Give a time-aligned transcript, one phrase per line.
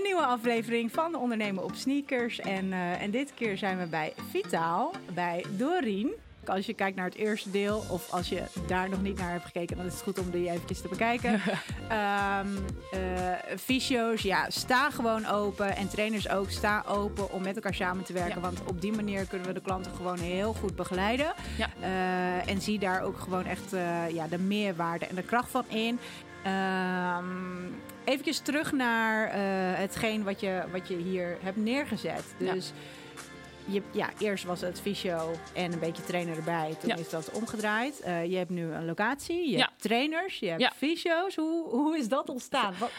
[0.00, 2.38] Een nieuwe aflevering van Ondernemen op Sneakers.
[2.38, 6.12] En, uh, en dit keer zijn we bij Vitaal, bij Doreen.
[6.46, 9.44] Als je kijkt naar het eerste deel, of als je daar nog niet naar hebt
[9.44, 11.32] gekeken, dan is het goed om die eventjes te bekijken.
[11.32, 11.38] um,
[13.00, 15.76] uh, fysio's, ja, sta gewoon open.
[15.76, 18.40] En trainers ook, sta open om met elkaar samen te werken.
[18.40, 21.32] Want op die manier kunnen we de klanten gewoon heel goed begeleiden.
[21.58, 21.68] Ja.
[21.80, 23.70] Uh, en zie daar ook gewoon echt
[24.12, 25.98] ja, de meerwaarde en de kracht van in.
[26.46, 27.74] Um,
[28.10, 29.32] even terug naar uh,
[29.78, 32.34] hetgeen wat je, wat je hier hebt neergezet.
[32.38, 32.74] Dus ja.
[33.72, 36.76] Je, ja, eerst was het fysio en een beetje trainer erbij.
[36.80, 36.96] Toen ja.
[36.96, 38.02] is dat omgedraaid.
[38.06, 39.66] Uh, je hebt nu een locatie, je ja.
[39.68, 41.36] hebt trainers, je hebt fysio's.
[41.36, 42.74] Hoe, hoe is dat ontstaan?
[42.78, 42.90] Wat...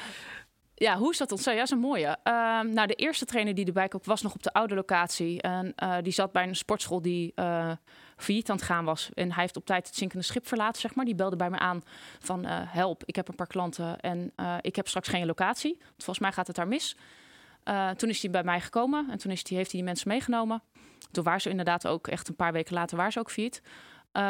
[0.75, 1.53] Ja, hoe is dat ontstaan?
[1.53, 2.17] Ja, dat is een mooie.
[2.23, 5.41] Uh, nou, de eerste trainer die erbij kwam was nog op de oude locatie.
[5.41, 7.33] En uh, die zat bij een sportschool die
[8.21, 9.09] failliet aan het gaan was.
[9.13, 11.05] En hij heeft op tijd het zinkende schip verlaten, zeg maar.
[11.05, 11.83] Die belde bij me aan
[12.19, 15.75] van help, ik heb een paar klanten en ik heb straks geen locatie.
[15.79, 16.95] Want volgens mij gaat het daar mis.
[17.95, 20.61] toen is hij bij mij gekomen en toen is die, heeft hij die mensen meegenomen.
[21.11, 23.61] Toen waren ze inderdaad ook echt een paar weken later waren ze ook failliet.
[24.13, 24.21] Um,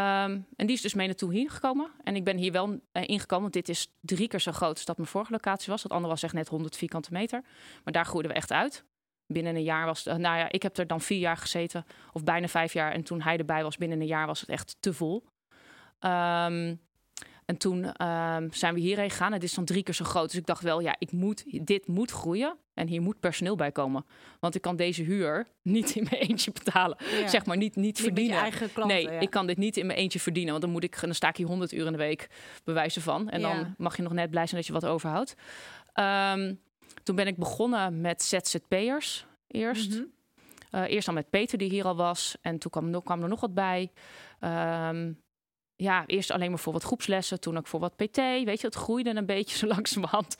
[0.56, 1.92] en die is dus mee naartoe hier gekomen.
[2.04, 4.98] En ik ben hier wel ingekomen, want dit is drie keer zo groot als dat
[4.98, 5.82] mijn vorige locatie was.
[5.82, 7.42] Dat andere was echt net 100 vierkante meter.
[7.84, 8.84] Maar daar groeiden we echt uit.
[9.32, 12.48] Binnen een jaar was nou ja, ik heb er dan vier jaar gezeten, of bijna
[12.48, 12.92] vijf jaar.
[12.92, 15.24] En toen hij erbij was, binnen een jaar was het echt te vol.
[16.00, 16.80] Um,
[17.52, 19.34] en toen um, zijn we hierheen gegaan.
[19.34, 20.30] Het is dan drie keer zo groot.
[20.30, 22.58] Dus ik dacht wel, ja, ik moet, dit moet groeien.
[22.74, 24.06] En hier moet personeel bij komen.
[24.40, 26.98] Want ik kan deze huur niet in mijn eentje betalen.
[27.00, 27.28] Ja.
[27.28, 28.38] Zeg maar niet, niet, niet verdienen.
[28.38, 29.20] eigen klanten, nee, ja.
[29.20, 30.52] ik kan dit niet in mijn eentje verdienen.
[30.52, 32.30] Want dan, moet ik, dan sta ik hier 100 uur in de week
[32.64, 33.30] bewijzen van.
[33.30, 33.54] En ja.
[33.54, 35.36] dan mag je nog net blij zijn dat je wat overhoudt.
[35.96, 36.60] Um,
[37.04, 39.90] toen ben ik begonnen met ZZP'ers eerst.
[39.90, 40.12] Mm
[40.70, 40.82] -hmm.
[40.82, 42.36] uh, eerst dan met Peter, die hier al was.
[42.42, 43.92] En toen kwam, kwam er nog wat bij.
[44.40, 45.22] Um,
[45.76, 48.16] ja, eerst alleen maar voor wat groepslessen, toen ook voor wat PT.
[48.18, 50.36] Weet je, het groeide een beetje zo langzamerhand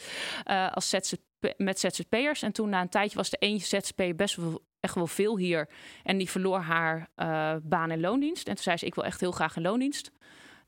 [0.48, 2.42] uh, als ZZP, met ZZP'ers.
[2.42, 5.70] En toen na een tijdje was de eentje ZZP best wel echt wel veel hier.
[6.04, 8.48] En die verloor haar uh, baan en loondienst.
[8.48, 10.12] En toen zei ze, ik wil echt heel graag een loondienst.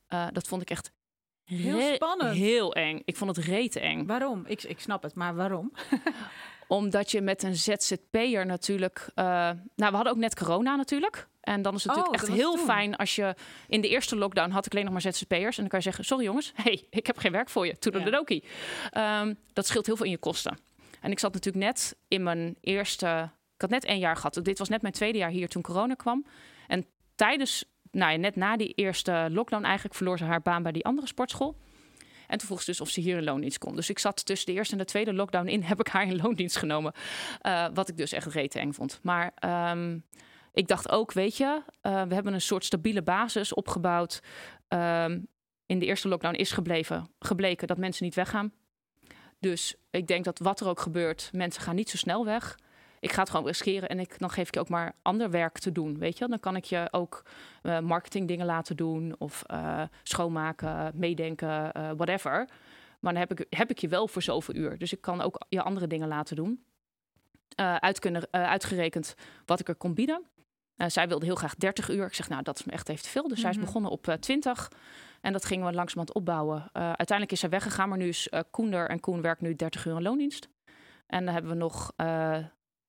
[0.09, 0.91] Uh, dat vond ik echt
[1.45, 2.35] heel spannend.
[2.35, 3.01] Heel eng.
[3.05, 4.05] Ik vond het rete eng.
[4.05, 4.43] Waarom?
[4.47, 5.71] Ik, ik snap het, maar waarom?
[6.67, 9.07] Omdat je met een ZZP'er natuurlijk...
[9.15, 11.27] Uh, nou, we hadden ook net corona natuurlijk.
[11.41, 13.35] En dan is het natuurlijk oh, echt heel fijn als je...
[13.67, 15.55] In de eerste lockdown had ik alleen nog maar ZZP'ers.
[15.55, 17.79] En dan kan je zeggen, sorry jongens, hey, ik heb geen werk voor je.
[17.79, 18.43] Toedeledokie.
[18.91, 19.21] Ja.
[19.21, 20.57] Um, dat scheelt heel veel in je kosten.
[21.01, 23.31] En ik zat natuurlijk net in mijn eerste...
[23.55, 24.39] Ik had net één jaar gehad.
[24.43, 26.25] Dit was net mijn tweede jaar hier toen corona kwam.
[26.67, 29.95] En tijdens, nou net na die eerste lockdown eigenlijk...
[29.95, 31.55] verloor ze haar baan bij die andere sportschool.
[32.27, 33.75] En toen vroeg ze dus of ze hier in loondienst kon.
[33.75, 36.15] Dus ik zat tussen de eerste en de tweede lockdown in, heb ik haar in
[36.15, 36.93] loondienst genomen.
[37.41, 38.99] Uh, wat ik dus echt rete eng vond.
[39.01, 39.33] Maar
[39.71, 40.03] um,
[40.53, 44.21] ik dacht ook, weet je, uh, we hebben een soort stabiele basis opgebouwd.
[44.67, 45.27] Um,
[45.65, 48.51] in de eerste lockdown is gebleven, gebleken dat mensen niet weggaan.
[49.39, 52.57] Dus ik denk dat wat er ook gebeurt, mensen gaan niet zo snel weg
[53.03, 55.57] ik ga het gewoon riskeren en ik, dan geef ik je ook maar ander werk
[55.57, 55.97] te doen.
[55.97, 57.25] Weet je, dan kan ik je ook
[57.63, 62.49] uh, marketingdingen laten doen of uh, schoonmaken, meedenken, uh, whatever.
[62.99, 64.77] Maar dan heb ik, heb ik je wel voor zoveel uur.
[64.77, 66.63] Dus ik kan ook je andere dingen laten doen.
[67.79, 69.15] uit kunnen, uitgerekend
[69.45, 70.23] wat ik er kon bieden.
[70.87, 72.05] zij wilde heel graag 30 uur.
[72.05, 73.27] Ik zeg, nou, dat is me echt even te veel.
[73.27, 73.53] Dus mm -hmm.
[73.53, 74.71] zij is begonnen op 20.
[75.21, 76.69] En dat gingen we langzamerhand opbouwen.
[76.73, 80.01] uiteindelijk is zij weggegaan, maar nu is Koender en Koen werkt nu 30 uur in
[80.01, 80.49] loondienst.
[81.07, 81.91] En dan hebben we nog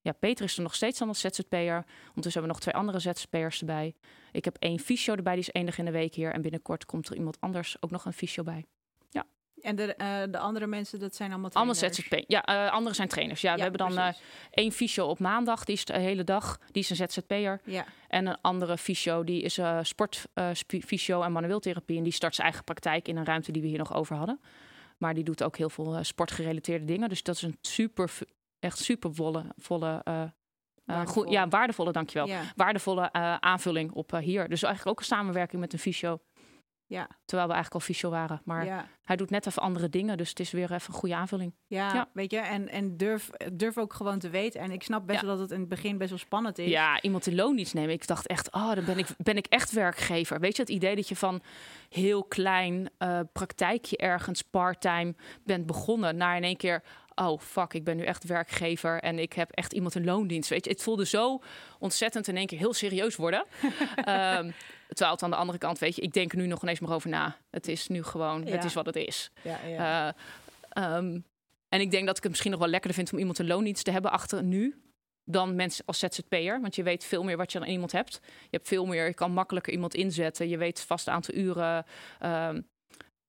[0.04, 1.84] ja, Peter is er nog steeds dan als ZZP'er.
[2.06, 3.94] Ondertussen hebben we nog twee andere ZZP'ers erbij.
[4.32, 6.32] Ik heb één fysio erbij, die is één dag in de week hier.
[6.32, 8.64] En binnenkort komt er iemand anders ook nog een fysio bij.
[9.10, 9.25] Ja.
[9.60, 11.82] En de, uh, de andere mensen, dat zijn allemaal trainers?
[11.82, 12.31] Allemaal ZZP.
[12.31, 13.41] Ja, uh, andere zijn trainers.
[13.41, 14.09] Ja, ja we hebben dan uh,
[14.50, 16.59] één fysio op maandag, die is de hele dag.
[16.70, 17.60] Die is een ZZP'er.
[17.64, 17.87] Ja.
[18.09, 21.97] En een andere fysio, die is sportfysio en manueeltherapie.
[21.97, 24.41] En die start zijn eigen praktijk in een ruimte die we hier nog over hadden.
[24.98, 27.09] Maar die doet ook heel veel sportgerelateerde dingen.
[27.09, 28.10] Dus dat is een super
[28.64, 30.22] echt super volle, volle uh,
[30.86, 32.26] uh, goed, ja, waardevolle, dankjewel.
[32.26, 32.42] Ja.
[32.56, 34.48] Waardevolle uh, aanvulling op hier.
[34.48, 36.20] Dus eigenlijk ook een samenwerking met een fysio.
[36.86, 37.08] Ja.
[37.25, 38.41] Terwijl we eigenlijk al fysio waren.
[38.44, 38.86] Maar ja.
[39.02, 40.16] hij doet net even andere dingen.
[40.16, 41.54] Dus het is weer even een goede aanvulling.
[41.66, 42.08] Ja, ja.
[42.12, 42.38] weet je.
[42.38, 44.61] En, en durf, durf ook gewoon te weten.
[44.61, 46.70] En ik snap best wel dat het in het begin best wel spannend is.
[46.70, 47.90] Ja, iemand in loondienst nemen.
[47.90, 50.40] Ik dacht echt, oh, dan ben ik, ben ik echt werkgever.
[50.40, 51.43] Weet je, het idee dat je van
[51.88, 55.14] heel klein uh, praktijkje ergens part-time
[55.44, 56.17] bent begonnen...
[56.17, 56.82] naar in één keer
[57.14, 60.50] oh fuck, ik ben nu echt werkgever en ik heb echt iemand een loondienst.
[60.50, 61.43] Weet je, het voelde zo
[61.78, 63.44] ontzettend in één keer heel serieus worden.
[63.96, 64.55] um,
[64.88, 66.94] terwijl het aan de andere kant, weet je, ik denk er nu nog ineens maar
[66.94, 67.37] over na.
[67.50, 68.50] Het is nu gewoon, ja.
[68.50, 69.31] het is wat het is.
[69.43, 70.14] Ja, ja.
[70.78, 71.25] Uh, um,
[71.69, 73.84] en ik denk dat ik het misschien nog wel lekkerder vind om iemand een loondienst
[73.84, 74.82] te hebben achter nu
[75.25, 76.60] dan mensen als ZZP'er.
[76.60, 78.20] Want je weet veel meer wat je aan iemand hebt.
[78.22, 80.49] Je hebt veel meer, je kan makkelijker iemand inzetten.
[80.49, 81.87] Je weet vast aantal uren.
[82.22, 82.67] Um,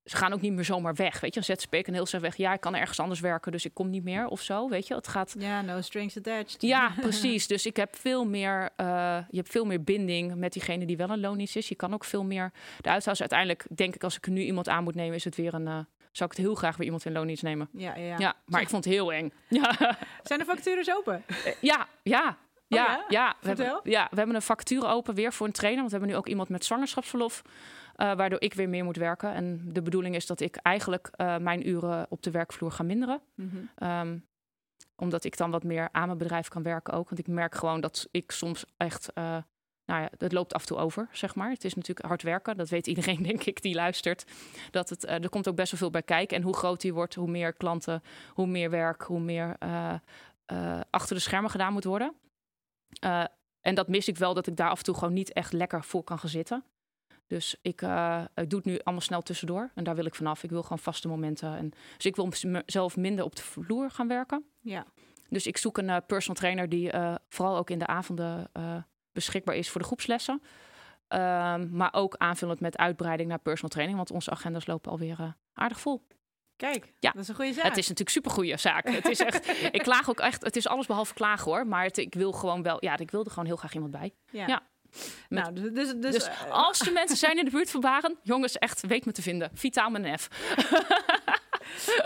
[0.05, 1.19] ze gaan ook niet meer zomaar weg.
[1.19, 2.35] Weet je, een ZZP kan heel snel weg.
[2.35, 4.69] Ja, ik kan ergens anders werken, dus ik kom niet meer of zo.
[4.69, 5.35] Weet je, het gaat.
[5.39, 6.61] Ja, no strings attached.
[6.61, 7.47] Ja, precies.
[7.47, 11.09] Dus ik heb veel meer, uh, je hebt veel meer binding met diegene die wel
[11.09, 11.69] een loondienst is.
[11.69, 13.29] Je kan ook veel meer de uithouden.
[13.29, 15.67] Uiteindelijk denk ik, als ik nu iemand aan moet nemen, is het weer een.
[15.67, 15.77] Uh,
[16.11, 17.69] zou ik het heel graag weer iemand in loondienst nemen.
[17.71, 18.15] Ja, ja.
[18.17, 19.31] ja maar ik vond het heel eng.
[19.49, 19.97] Ja.
[20.23, 21.23] Zijn de vacatures open?
[21.59, 22.37] ja, ja.
[22.67, 23.05] Ja, oh ja?
[23.07, 25.79] ja, we hebben, ja, we hebben een vacature open weer voor een trainer.
[25.79, 27.41] Want we hebben nu ook iemand met zwangerschapsverlof.
[27.97, 29.33] Uh, waardoor ik weer meer moet werken.
[29.33, 33.21] En de bedoeling is dat ik eigenlijk uh, mijn uren op de werkvloer ga minderen.
[33.35, 33.89] Mm -hmm.
[33.89, 34.25] um,
[34.95, 37.09] omdat ik dan wat meer aan mijn bedrijf kan werken ook.
[37.09, 39.11] Want ik merk gewoon dat ik soms echt.
[39.13, 39.37] Uh,
[39.85, 41.49] nou ja, het loopt af en toe over, zeg maar.
[41.49, 42.57] Het is natuurlijk hard werken.
[42.57, 44.25] Dat weet iedereen, denk ik, die luistert.
[44.71, 46.37] Dat het, er komt ook best wel veel bij kijken.
[46.37, 49.57] En hoe groot die wordt, hoe meer klanten, hoe meer werk, hoe meer
[50.89, 52.13] achter de schermen gedaan moet worden.
[53.61, 55.83] en dat mis ik wel, dat ik daar af en toe gewoon niet echt lekker
[55.83, 56.63] voor kan gaan zitten.
[57.27, 59.71] Dus ik, uh, ik doe het nu allemaal snel tussendoor.
[59.75, 60.43] En daar wil ik vanaf.
[60.43, 61.57] Ik wil gewoon vaste momenten.
[61.57, 64.45] En, dus ik wil mezelf minder op de vloer gaan werken.
[64.59, 64.85] Ja.
[65.29, 68.51] Dus ik zoek een uh, personal trainer die uh, vooral ook in de avonden
[69.11, 70.41] beschikbaar is voor de groepslessen.
[71.09, 73.97] Um, maar ook aanvullend met uitbreiding naar personal training.
[73.97, 76.01] Want onze agendas lopen alweer aardig vol.
[76.55, 77.11] Kijk, ja.
[77.11, 77.63] dat is een goede zaak.
[77.63, 78.89] Het is natuurlijk super goede zaak.
[78.89, 80.43] het is echt, ik klaag ook echt.
[80.43, 81.67] Het is alles behalve klagen hoor.
[81.67, 82.77] Maar het, ik wil gewoon wel.
[82.79, 84.13] Ja, ik wilde gewoon heel graag iemand bij.
[84.31, 84.47] Ja.
[84.47, 84.61] ja.
[85.29, 88.17] Nou, dus, dus, dus, dus uh, als er mensen zijn in de buurt van Baren,
[88.23, 89.49] jongens, echt weet me te vinden.
[89.53, 90.27] Vitaal een F.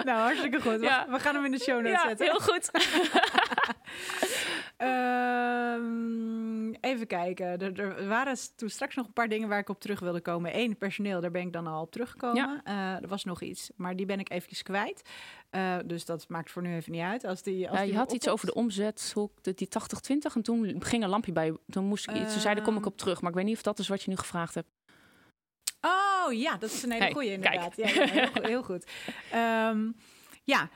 [0.03, 0.81] nou, hartstikke goed.
[0.81, 1.05] Ja.
[1.09, 2.25] We, gaan hem in de show notes ja, zetten.
[2.25, 2.69] heel goed.
[4.81, 7.45] um, even kijken.
[7.45, 10.57] Er, er, waren toen straks nog een paar dingen waar ik op terug wilde komen.
[10.57, 12.35] Eén, personeel, daar ben ik dan al op teruggekomen.
[12.35, 12.61] Ja.
[12.67, 15.09] Uh, er was nog iets, maar die ben ik eventjes kwijt.
[15.51, 17.23] Uh, dus dat maakt voor nu even niet uit.
[17.23, 20.35] Als die, als ja, die je had iets over de omzet, die 80-20.
[20.35, 21.57] En toen ging een lampje bij.
[21.69, 22.33] Toen moest ik iets.
[22.33, 23.21] Ze zeiden, kom ik op terug.
[23.21, 24.67] Maar ik weet niet of dat is wat je nu gevraagd hebt.
[25.81, 27.75] Oh ja, dat is een hele hey, goede inderdaad.
[27.75, 28.91] Ja, ja, heel, goed, heel goed.
[29.35, 29.95] Um,
[30.43, 30.69] ja,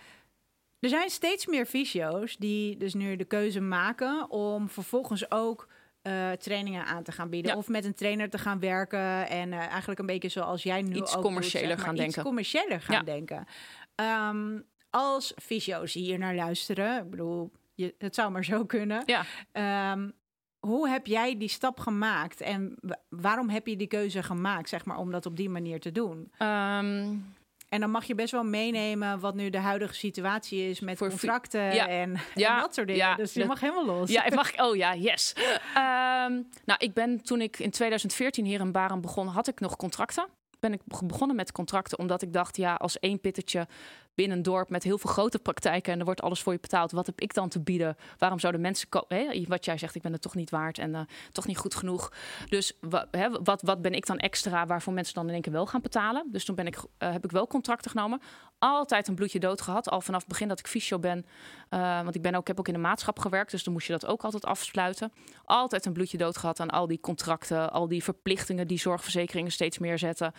[0.84, 5.68] er zijn steeds meer fysio's die dus nu de keuze maken om vervolgens ook
[6.04, 7.52] uh, trainingen aan te gaan bieden.
[7.52, 7.58] Ja.
[7.58, 9.28] Of met een trainer te gaan werken.
[9.28, 12.04] En uh, eigenlijk een beetje zoals jij nu iets ook commerciëler doet, zeg gaan maar,
[12.04, 12.20] denken.
[12.20, 13.04] Iets commerciëler gaan ja.
[13.04, 13.48] denken.
[13.96, 19.04] Um, als fysio's hier naar luisteren, ik bedoel, je, het zou maar zo kunnen.
[19.06, 19.92] Ja.
[19.92, 20.14] Um,
[20.60, 22.76] hoe heb jij die stap gemaakt en
[23.10, 26.32] waarom heb je die keuze gemaakt, zeg maar, om dat op die manier te doen?
[26.40, 27.34] Um,
[27.74, 31.74] en dan mag je best wel meenemen wat nu de huidige situatie is met contracten
[31.74, 31.88] ja.
[31.88, 32.56] En, ja.
[32.56, 33.06] en, dat soort dingen.
[33.06, 33.16] Ja.
[33.16, 34.10] Dus je mag helemaal los.
[34.10, 34.52] Ja, ik mag.
[34.64, 35.34] Oh ja, yes.
[35.38, 39.76] um, nou, ik ben toen ik in 2014 hier in Baren begon, had ik nog
[39.76, 40.28] contracten.
[40.60, 43.68] Ben ik begonnen met contracten omdat ik dacht, ja, als één pittetje
[44.16, 46.92] binnen een dorp met heel veel grote praktijken en er wordt alles voor je betaald.
[46.92, 47.96] Wat heb ik dan te bieden?
[48.18, 49.48] Waarom zouden mensen komen?
[49.48, 51.00] Wat jij zegt, ik ben het toch niet waard en uh,
[51.32, 52.12] toch niet goed genoeg.
[52.50, 55.82] Dus wat, wat ben ik dan extra waarvoor mensen dan in één keer wel gaan
[55.82, 56.28] betalen?
[56.32, 58.22] Dus toen ben ik, uh, heb ik wel contracten genomen.
[58.64, 59.90] Altijd een bloedje dood gehad.
[59.90, 61.26] Al vanaf het begin dat ik fysio ben.
[61.70, 63.52] Uh, want ik ben ook, heb ook in de maatschap gewerkt.
[63.52, 65.14] Dus dan moest je dat ook altijd afsluiten.
[65.46, 67.72] Altijd een bloedje dood gehad aan al die contracten.
[67.72, 70.34] Al die verplichtingen die zorgverzekeringen steeds meer zetten.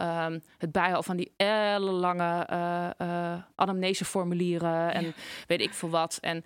[0.00, 2.48] Um, het bijhouden van die ellenlange
[3.02, 5.12] uh, anamneseformulieren en ja.
[5.46, 6.18] weet ik veel wat.
[6.20, 6.44] En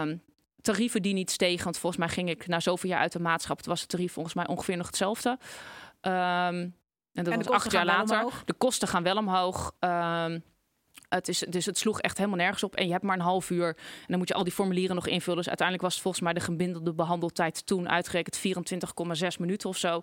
[0.00, 0.22] um,
[0.60, 1.64] tarieven die niet stegen.
[1.64, 3.56] Want volgens mij ging ik na zoveel jaar uit de maatschap.
[3.56, 5.28] Het was het tarief volgens mij ongeveer nog hetzelfde.
[5.30, 6.78] Um,
[7.12, 8.32] en dat en was acht jaar later.
[8.44, 9.72] De kosten gaan wel omhoog.
[9.80, 10.42] Um,
[11.10, 12.76] het is, dus het sloeg echt helemaal nergens op.
[12.76, 13.66] En je hebt maar een half uur.
[13.66, 15.38] En dan moet je al die formulieren nog invullen.
[15.38, 20.02] Dus uiteindelijk was het volgens mij de gemiddelde behandeltijd toen uitgerekend 24,6 minuten of zo.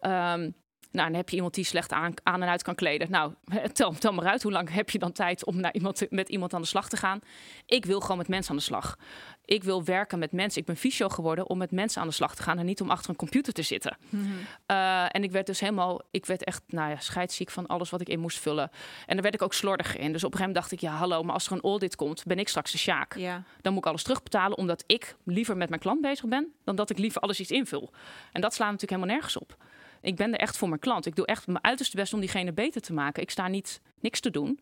[0.00, 0.54] Um,
[0.92, 3.10] nou, dan heb je iemand die slecht aan, en uit kan kleden.
[3.10, 3.32] Nou,
[3.98, 6.66] tel, maar uit, hoe lang heb je dan tijd om iemand, met iemand aan de
[6.66, 7.20] slag te gaan?
[7.66, 8.98] Ik wil gewoon met mensen aan de slag.
[9.44, 10.60] Ik wil werken met mensen.
[10.60, 12.90] Ik ben fysio geworden om met mensen aan de slag te gaan en niet om
[12.90, 13.96] achter een computer te zitten.
[14.08, 14.38] Mm -hmm.
[14.66, 18.00] uh, en ik werd dus helemaal, ik werd echt, nou ja, scheidsziek van alles wat
[18.00, 18.70] ik in moest vullen.
[19.06, 20.12] En daar werd ik ook slordig in.
[20.12, 22.24] Dus op een gegeven moment dacht ik, ja, hallo, maar als er een audit komt,
[22.24, 23.16] ben ik straks de sjaak.
[23.16, 23.42] Ja.
[23.60, 26.90] Dan moet ik alles terugbetalen, omdat ik liever met mijn klant bezig ben, dan dat
[26.90, 27.90] ik liever alles iets invul.
[28.32, 29.56] En dat slaat natuurlijk helemaal nergens op.
[30.00, 31.06] Ik ben er echt voor mijn klant.
[31.06, 33.22] Ik doe echt mijn uiterste best om diegene beter te maken.
[33.22, 34.60] Ik sta niet niks te doen.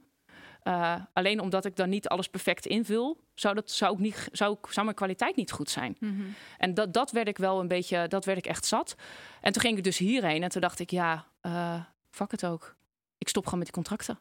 [0.65, 4.57] Uh, alleen omdat ik dan niet alles perfect invul, zou, dat, zou, ik niet, zou,
[4.69, 5.97] zou mijn kwaliteit niet goed zijn.
[5.99, 6.35] Mm -hmm.
[6.59, 8.95] En dat, dat werd ik wel een beetje, dat werd ik echt zat.
[9.41, 12.77] En toen ging ik dus hierheen en toen dacht ik, ja, uh, fuck het ook.
[13.19, 14.21] Ik stop gewoon met die contracten.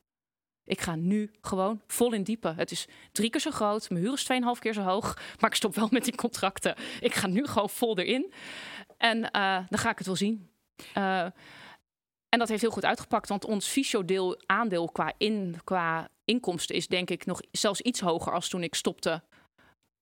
[0.63, 2.53] Ik ga nu gewoon vol in diepe.
[2.55, 5.55] Het is drie keer zo groot, mijn huur is 2,5 keer zo hoog, maar ik
[5.55, 6.75] stop wel met die contracten.
[6.99, 8.33] Ik ga nu gewoon vol erin.
[8.97, 10.49] En uh, dan ga ik het wel zien.
[10.97, 11.25] Uh,
[12.29, 16.87] en dat heeft heel goed uitgepakt, want ons fysio-deel aandeel qua, in, qua inkomsten is
[16.87, 19.23] denk ik nog zelfs iets hoger als toen ik stopte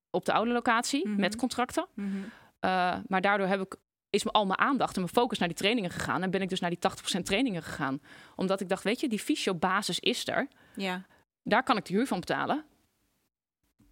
[0.10, 1.20] op de oude locatie Mhm.
[1.20, 1.88] met contracten.
[1.94, 2.08] Mhm.
[2.18, 3.76] Uh, maar daardoor heb ik
[4.10, 6.24] is al mijn aandacht en mijn focus naar die trainingen gegaan.
[6.24, 8.02] En ben ik dus naar die 80% trainingen gegaan.
[8.36, 10.48] Omdat ik dacht, weet je, die fysio-basis is er.
[10.76, 11.06] Ja.
[11.44, 12.66] Daar kan ik de huur van betalen.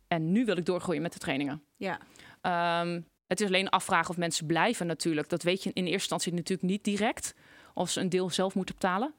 [0.07, 1.63] En nu wil ik doorgroeien met de trainingen.
[1.75, 1.99] Ja.
[2.41, 5.29] Ehm, het is alleen afvragen of mensen blijven natuurlijk.
[5.29, 7.33] Dat weet je in eerste instantie natuurlijk niet direct.
[7.77, 9.13] Of ze een deel zelf moeten betalen.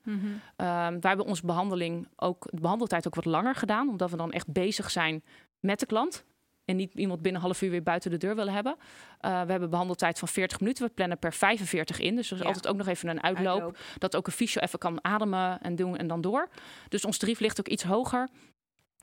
[0.57, 3.89] Ehm, wij hebben onze behandeling ook, de behandeltijd ook wat langer gedaan.
[3.89, 5.25] Omdat we dan echt bezig zijn
[5.61, 6.25] met de klant.
[6.65, 8.77] En niet iemand binnen een half uur weer buiten de deur willen hebben.
[8.79, 10.87] Uh, we hebben behandeltijd van 40 minuten.
[10.87, 12.17] We plannen per 45 in.
[12.17, 12.47] Dus er is Ja.
[12.47, 13.79] altijd ook nog even een uitloop, Uitloop.
[13.99, 16.49] Dat ook een fysio even kan ademen en doen en dan door.
[16.89, 18.29] Dus ons tarief ligt ook iets hoger.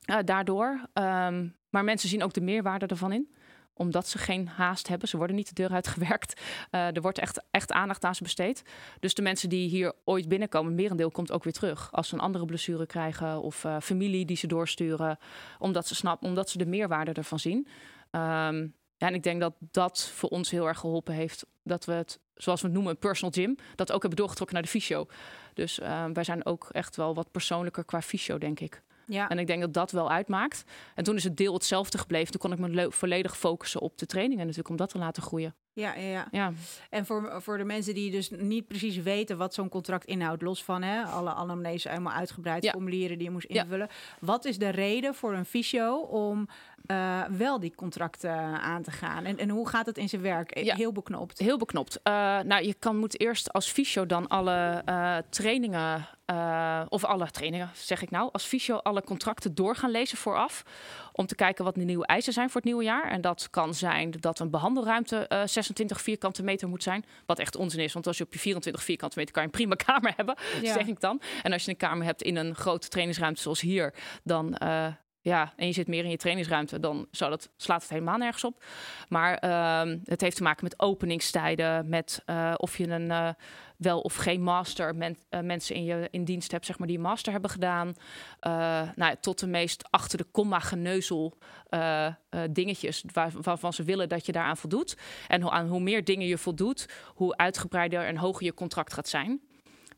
[0.04, 0.80] eh, daardoor.
[0.94, 3.34] Ehm, maar mensen zien ook de meerwaarde ervan in
[3.74, 5.08] omdat ze geen haast hebben.
[5.08, 6.42] Ze worden niet de deur uitgewerkt.
[6.70, 8.64] Eh, er wordt echt, echt aandacht aan ze besteed.
[9.00, 11.92] Dus de mensen die hier ooit binnenkomen, merendeel komt ook weer terug.
[11.92, 15.18] Als ze een andere blessure krijgen of eh, familie die ze doorsturen.
[15.60, 17.68] Omdat ze snappen, omdat ze de meerwaarde ervan zien.
[18.12, 21.46] Ehm, ja, en ik denk dat dat voor ons heel erg geholpen heeft.
[21.64, 24.66] Dat we het, zoals we het noemen, een personal gym, dat ook hebben doorgetrokken naar
[24.66, 25.08] de fysio.
[25.54, 28.84] Dus ehm, wij zijn ook echt wel wat persoonlijker qua fysio, denk ik.
[29.06, 29.30] Ja.
[29.30, 30.64] En ik denk dat dat wel uitmaakt.
[30.96, 32.32] En toen is het deel hetzelfde gebleven.
[32.32, 35.24] Toen kon ik me le- volledig focussen op de trainingen natuurlijk om dat te laten
[35.24, 35.56] groeien.
[35.76, 36.28] Ja, ja, ja.
[36.32, 36.52] Ja,
[36.90, 40.64] En voor, voor de mensen die dus niet precies weten wat zo'n contract inhoudt, los
[40.64, 42.72] van hè, alle anamnese helemaal uitgebreid, Ja.
[42.72, 43.64] formulieren die je moest Ja.
[43.64, 43.88] invullen.
[44.20, 46.48] Wat is de reden voor een fysio om
[46.86, 48.32] eh, wel die contracten
[48.62, 49.26] aan te gaan?
[49.26, 50.52] En, en hoe gaat het in zijn werk?
[50.52, 50.76] Eh.
[50.76, 51.40] Heel beknopt.
[51.40, 52.00] heel beknopt.
[52.04, 57.32] Eh, nou, je kan, moet eerst als fysio dan alle eh, trainingen, eh, of alle
[57.32, 60.64] trainingen zeg ik nou, als fysio alle contracten door gaan lezen vooraf.
[61.12, 63.12] Om te kijken wat de nieuwe eisen zijn voor het nieuwe jaar.
[63.12, 67.06] En dat kan zijn dat een behandelruimte eh 26 vierkante meter moet zijn.
[67.26, 69.56] Wat echt onzin is, want als je op je 24 vierkante meter kan je een
[69.56, 70.74] prima kamer hebben, Ja.
[70.74, 71.22] zeg ik dan.
[71.44, 74.56] En als je een kamer hebt in een grote trainingsruimte zoals hier, dan...
[74.58, 74.88] eh,
[75.22, 78.44] ja, en je zit meer in je trainingsruimte, dan zou dat, slaat het helemaal nergens
[78.44, 78.64] op.
[79.10, 83.30] Maar ehm, het heeft te maken met openingstijden, met eh, of je een eh,
[83.78, 84.96] wel of geen master
[85.30, 87.94] eh, mensen in je in dienst hebt, zeg maar, die een master hebben gedaan.
[88.40, 91.38] Eh, nou, tot de meest achter de komma geneuzel
[91.70, 92.14] eh,
[92.50, 94.98] dingetjes waar, waarvan ze willen dat je daaraan voldoet.
[95.28, 99.08] En hoe, aan hoe meer dingen je voldoet, hoe uitgebreider en hoger je contract gaat
[99.08, 99.42] zijn.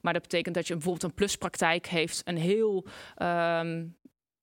[0.02, 3.86] Maar dat betekent dat je bijvoorbeeld een pluspraktijk heeft, een heel ehm,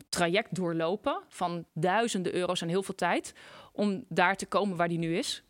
[0.08, 3.34] traject doorlopen van duizenden euro's en heel veel tijd
[3.72, 5.42] om daar te komen waar die nu is.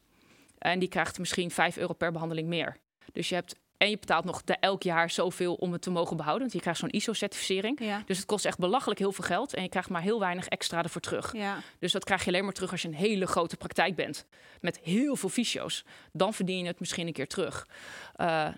[0.59, 2.77] En die krijgt misschien 5 euro per behandeling meer.
[3.13, 6.17] Dus je hebt en je betaalt nog de, elk jaar zoveel om het te mogen
[6.17, 6.43] behouden.
[6.43, 7.81] Want je krijgt zo'n ISO-certificering.
[7.81, 8.03] Ja.
[8.07, 9.55] Dus het kost echt belachelijk heel veel geld.
[9.55, 11.33] En je krijgt maar heel weinig extra ervoor terug.
[11.33, 11.59] Ja.
[11.79, 14.27] Dus dat krijg je alleen maar terug als je een hele grote praktijk bent.
[14.61, 15.85] Met heel veel fysio's.
[16.13, 17.69] Dan verdien je het misschien een keer terug.
[18.15, 18.49] Eh,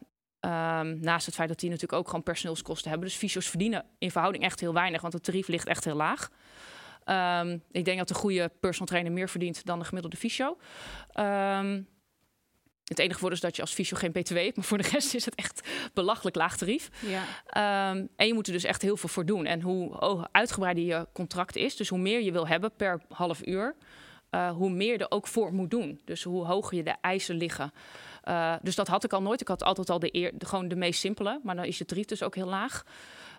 [0.40, 3.08] ehm, naast het feit dat die natuurlijk ook gewoon personeelskosten hebben.
[3.08, 5.00] Dus fysio's verdienen in verhouding echt heel weinig.
[5.00, 6.30] Want het tarief ligt echt heel laag.
[7.04, 10.56] Ehm, ik denk dat de goede personal trainer meer verdient dan de gemiddelde fysio.
[11.12, 11.82] Ehm,
[12.84, 14.56] het enige voordeel is dat je als fysio geen btw hebt.
[14.56, 16.90] Maar voor de rest is het echt belachelijk laag tarief.
[17.00, 17.22] Ja.
[17.46, 19.46] Ehm, en je moet er dus echt heel veel voor doen.
[19.46, 23.46] En hoe oh, uitgebreider je contract is, dus hoe meer je wil hebben per half
[23.46, 23.74] uur,
[24.30, 26.00] eh, hoe meer er ook voor moet doen.
[26.04, 27.72] Dus hoe hoger je de eisen liggen.
[28.22, 29.40] Eh, dus dat had ik al nooit.
[29.40, 31.84] Ik had altijd al de, eer, de, gewoon de meest simpele, maar dan is je
[31.84, 32.84] tarief dus ook heel laag.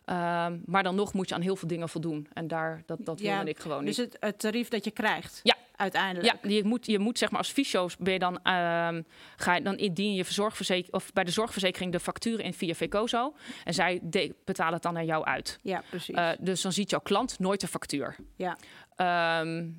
[0.06, 2.28] Ehm, maar dan nog moet je aan heel veel dingen voldoen.
[2.34, 4.14] En daar, dat, dat Ja, wilde ik gewoon Dus niet.
[4.14, 5.56] het, het tarief dat je krijgt, Ja.
[5.78, 6.44] Uiteindelijk.
[6.44, 9.02] Ja, je moet, je moet zeg maar als fysio's ben je dan, ehm,
[9.36, 13.36] ga je, dan indien je zorgverzekering of bij de zorgverzekering de facturen in via Vecozo.
[13.64, 15.60] En zij de- betalen het dan naar jou uit.
[15.62, 16.16] Ja, precies.
[16.16, 18.16] Eh, dus dan ziet jouw klant nooit de factuur.
[18.36, 18.58] ja.
[18.96, 19.70] Ehm,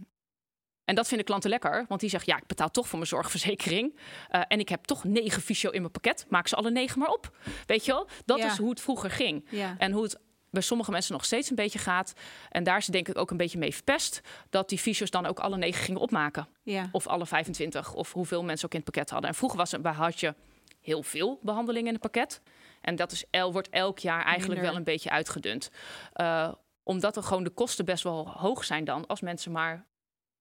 [0.84, 3.98] en dat vinden klanten lekker, want die zeggen: ja, ik betaal toch voor mijn zorgverzekering.
[4.28, 6.26] Eh, en ik heb toch negen fysio in mijn pakket.
[6.28, 7.36] Maak ze alle negen maar op.
[7.66, 8.08] Weet je wel?
[8.24, 8.46] Dat Ja.
[8.50, 9.44] is hoe het vroeger ging.
[9.50, 9.74] ja.
[9.78, 10.18] En hoe het
[10.56, 12.12] bij sommige mensen nog steeds een beetje gaat.
[12.50, 14.20] En daar is denk ik ook een beetje mee verpest.
[14.50, 16.48] Dat die fysio's dan ook alle negen gingen opmaken.
[16.62, 16.88] ja.
[16.92, 17.94] Of alle 25.
[17.94, 19.30] Of hoeveel mensen ook in het pakket hadden.
[19.30, 20.34] En vroeger was het, waar had je
[20.80, 22.40] heel veel behandelingen in het pakket.
[22.80, 24.64] En dat is, el, wordt elk jaar eigenlijk Minder.
[24.68, 25.70] wel een beetje uitgedund.
[26.12, 29.06] Eh, omdat er gewoon de kosten best wel hoog zijn dan.
[29.06, 29.86] Als mensen maar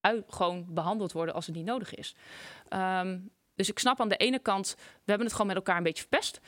[0.02, 2.16] uit, gewoon behandeld worden als het niet nodig is.
[2.68, 3.20] Ehm,
[3.56, 6.06] dus ik snap aan de ene kant, we hebben het gewoon met elkaar een beetje
[6.10, 6.40] verpest.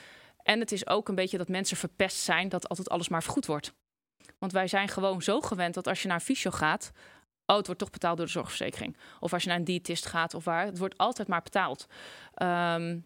[0.48, 3.46] En het is ook een beetje dat mensen verpest zijn dat altijd alles maar vergoed
[3.46, 3.74] wordt.
[4.38, 6.92] Want wij zijn gewoon zo gewend dat als je naar een fysio gaat,
[7.46, 8.98] oh, het wordt toch betaald door de zorgverzekering.
[9.20, 11.88] Of als je naar een diëtist gaat of waar, het wordt altijd maar betaald.
[12.34, 13.00] Ehm,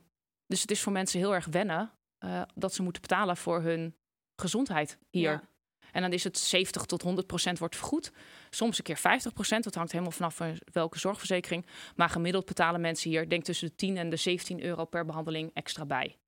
[0.46, 3.96] dus het is voor mensen heel erg wennen eh, dat ze moeten betalen voor hun
[4.36, 5.32] gezondheid hier.
[5.32, 5.44] Ja.
[5.92, 8.12] En dan is het 70 tot 100 procent wordt vergoed.
[8.50, 9.64] Soms een keer 50 procent.
[9.64, 11.66] Dat hangt helemaal vanaf van welke zorgverzekering.
[11.96, 15.52] Maar gemiddeld betalen mensen hier, denk tussen de 10 en de 17 euro per behandeling
[15.54, 16.21] extra bij.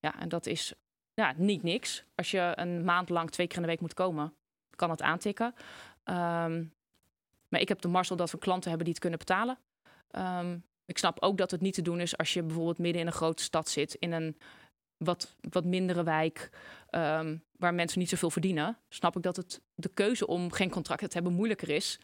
[0.00, 0.74] Ja, en dat is
[1.14, 2.04] ja, niet niks.
[2.14, 4.34] Als je een maand lang twee keer in de week moet komen,
[4.70, 5.54] kan het aantikken.
[6.04, 6.64] Ehm,
[7.48, 9.58] maar ik heb de mazzel dat we klanten hebben die het kunnen betalen.
[10.10, 13.06] Ehm, ik snap ook dat het niet te doen is als je bijvoorbeeld midden in
[13.06, 14.36] een grote stad zit, in een
[14.96, 16.50] wat, wat mindere wijk,
[16.90, 18.78] ehm, waar mensen niet zoveel verdienen.
[18.88, 22.00] Snap ik dat het de keuze om geen contract te hebben moeilijker is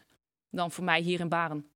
[0.51, 1.71] dan voor mij hier in Baren.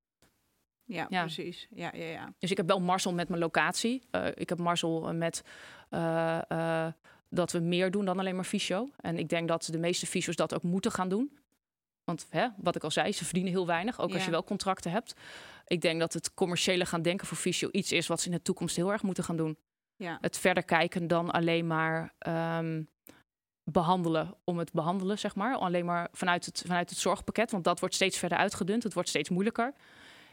[0.86, 1.66] Ja, precies.
[1.70, 2.32] Ja, ja, ja.
[2.38, 4.02] Dus ik heb wel Marcel met mijn locatie.
[4.12, 5.44] Uh, ik heb Marcel met
[5.90, 6.88] uh,
[7.28, 8.90] dat we meer doen dan alleen maar fysio.
[8.96, 11.38] En ik denk dat de meeste fysio's dat ook moeten gaan doen.
[12.04, 14.90] Want hè, wat ik al zei, ze verdienen heel weinig, ook als je wel contracten
[14.90, 15.14] hebt.
[15.66, 18.42] Ik denk dat het commerciële gaan denken voor fysio iets is wat ze in de
[18.42, 19.56] toekomst heel erg moeten gaan doen.
[19.96, 20.18] Ja.
[20.20, 22.14] Het verder kijken dan alleen maar
[22.58, 22.88] um,
[23.70, 25.56] behandelen om het behandelen, zeg maar.
[25.56, 28.82] Alleen maar vanuit het, vanuit het zorgpakket, want dat wordt steeds verder uitgedund.
[28.82, 29.74] Het wordt steeds moeilijker.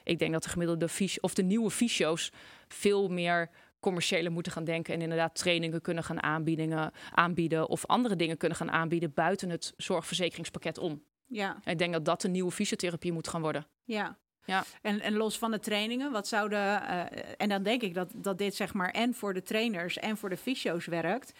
[0.03, 2.31] Ik denk dat de gemiddelde of de nieuwe fysio's
[2.67, 8.15] veel meer commerciële moeten gaan denken en inderdaad trainingen kunnen gaan aanbieden, aanbieden of andere
[8.15, 11.03] dingen kunnen gaan aanbieden buiten het zorgverzekeringspakket om.
[11.27, 11.57] Ja.
[11.63, 13.67] ik denk dat dat de nieuwe fysiotherapie moet gaan worden.
[13.83, 14.17] Ja.
[14.45, 14.63] Ja.
[14.81, 16.60] En, en los van de trainingen, wat zouden.
[16.60, 17.03] Uh,
[17.38, 20.29] en dan denk ik dat, dat dit zeg maar en voor de trainers en voor
[20.29, 21.31] de fysio's werkt.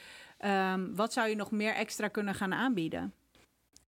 [0.46, 3.14] Um, wat zou je nog meer extra kunnen gaan aanbieden?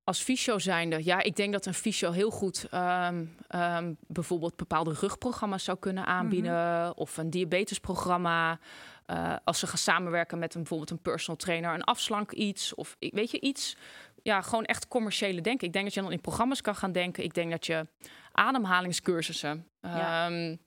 [0.05, 4.93] Als fysio zijnde, ja, ik denk dat een fysio heel goed um, um, bijvoorbeeld bepaalde
[4.99, 6.79] rugprogramma's zou kunnen aanbieden.
[6.81, 6.91] Mhm.
[6.95, 8.59] Of een diabetesprogramma.
[9.07, 12.75] Uh, als ze gaan samenwerken met een, bijvoorbeeld een personal trainer, een afslank iets.
[12.75, 13.77] Of weet je, iets.
[14.23, 15.67] Ja, gewoon echt commerciële denken.
[15.67, 17.23] Ik denk dat je dan in programma's kan gaan denken.
[17.23, 17.87] Ik denk dat je
[18.31, 19.67] ademhalingscursussen.
[19.81, 20.27] Ja.
[20.27, 20.59] Um,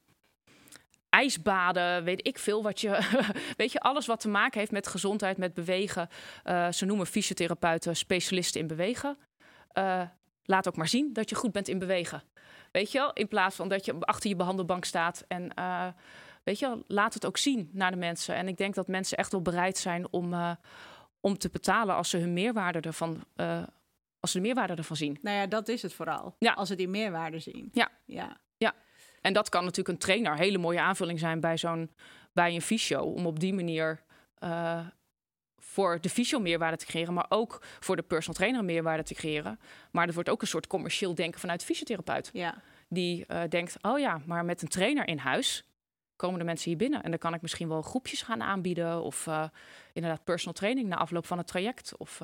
[1.09, 3.21] ijsbaden, weet ik veel wat je.
[3.57, 6.09] weet je, alles wat te maken heeft met gezondheid, met bewegen.
[6.45, 9.19] Uh, ze noemen fysiotherapeuten specialisten in bewegen.
[9.75, 10.03] Uh,
[10.45, 12.23] laat ook maar zien dat je goed bent in bewegen.
[12.73, 15.53] Weet je wel, in plaats van dat je achter je behandelbank staat en.
[15.59, 15.87] Uh,
[16.45, 18.35] weet je, laat het ook zien naar de mensen.
[18.35, 20.57] En ik denk dat mensen echt wel bereid zijn om,
[21.21, 23.25] om te betalen als ze hun meerwaarde ervan,
[24.21, 25.19] als ze de meerwaarde ervan zien.
[25.23, 26.35] Nou ja, dat is het vooral.
[26.39, 26.53] Ja.
[26.53, 27.69] Als ze die meerwaarde zien.
[27.73, 27.89] Ja.
[28.05, 28.37] ja.
[28.57, 28.75] ja.
[29.21, 31.91] En dat kan natuurlijk een trainer een hele mooie aanvulling zijn bij zo'n
[32.33, 33.03] bij een fysio.
[33.03, 34.03] Om op die manier
[35.79, 39.61] voor de fysio meerwaarde te creëren, maar ook voor de personal trainer meerwaarde te creëren.
[39.91, 42.31] Maar er wordt ook een soort commercieel denken vanuit de fysiotherapeut.
[42.33, 42.63] Ja.
[42.89, 45.69] Die uh, denkt, oh ja, maar met een trainer in huis
[46.17, 47.03] komen de mensen hier binnen.
[47.03, 49.03] En dan kan ik misschien wel groepjes gaan aanbieden.
[49.03, 49.45] Of uh,
[49.93, 51.97] inderdaad personal training na afloop van het traject.
[51.97, 52.23] Of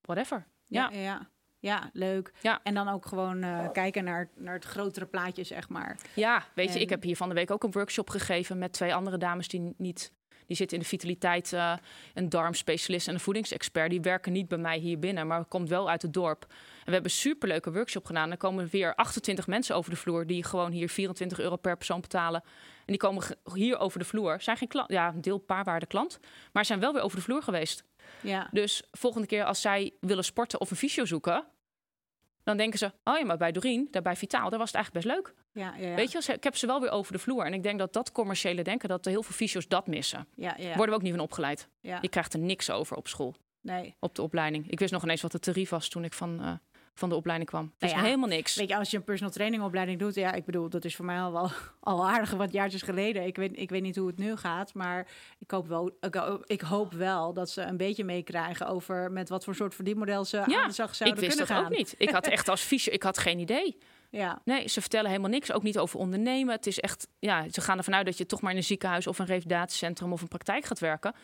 [0.00, 0.46] whatever.
[0.66, 0.90] ja.
[0.92, 1.00] ja.
[1.00, 1.28] ja.
[1.58, 2.32] Ja, leuk.
[2.40, 2.60] Ja.
[2.62, 5.98] En dan ook gewoon uh, kijken naar, naar het grotere plaatje, zeg maar.
[6.14, 8.94] Ja, weet je, ik heb hier van de week ook een workshop gegeven met twee
[8.94, 10.12] andere dames die niet.
[10.50, 11.72] Die zitten in de vitaliteit, uh,
[12.14, 13.90] een darmspecialist en een voedingsexpert.
[13.90, 16.42] Die werken niet bij mij hier binnen, maar komt wel uit het dorp.
[16.42, 18.30] En we hebben een superleuke workshop gedaan.
[18.30, 22.00] Er komen weer 28 mensen over de vloer die gewoon hier 24 euro per persoon
[22.00, 22.42] betalen.
[22.78, 24.40] En die komen hier over de vloer.
[24.40, 26.18] Zijn geen klant, ja, een deel paarwaarde klant,
[26.52, 27.84] maar zijn wel weer over de vloer geweest.
[28.20, 28.48] Ja.
[28.52, 31.44] Dus volgende keer als zij willen sporten of een fysio zoeken,
[32.50, 35.06] dan denken ze, oh ja, maar bij Doreen, daar bij Vitaal, daar was het eigenlijk
[35.06, 35.34] best leuk.
[35.52, 35.94] Ja, ja, ja.
[35.94, 37.44] Weet je, ik heb ze wel weer over de vloer.
[37.44, 40.26] En ik denk dat dat commerciële denken, dat heel veel fysio's dat missen.
[40.34, 40.66] Ja, ja.
[40.66, 41.68] Worden we ook niet van opgeleid.
[41.80, 43.34] Je krijgt er niks over op school.
[43.60, 43.96] Nee.
[43.98, 44.70] Op de opleiding.
[44.70, 46.52] Ik wist nog ineens wat het tarief was toen ik van uh,
[47.00, 47.72] van de opleiding kwam.
[47.78, 48.54] Dus nou helemaal niks.
[48.54, 51.04] Weet je, als je een personal training opleiding doet, ja, ik bedoel, dat is voor
[51.04, 53.26] mij al wel al aardig wat jaartjes geleden.
[53.26, 55.08] Ik weet, ik weet niet hoe het nu gaat, maar
[55.38, 55.96] ik hoop wel,
[56.46, 60.36] ik, hoop wel dat ze een beetje meekrijgen over met wat voor soort verdienmodel ze
[60.36, 61.08] ja, aan de zouden kunnen gaan.
[61.24, 61.94] Ik wist dat ook niet.
[61.98, 63.78] Ik had echt als fysio, ik had geen idee.
[64.10, 64.40] Ja.
[64.44, 66.54] Nee, ze vertellen helemaal niks, ook niet over ondernemen.
[66.54, 69.06] Het is echt, ja, ze gaan ervan uit dat je toch maar in een ziekenhuis
[69.06, 71.14] of een revalidatiecentrum of een praktijk gaat werken.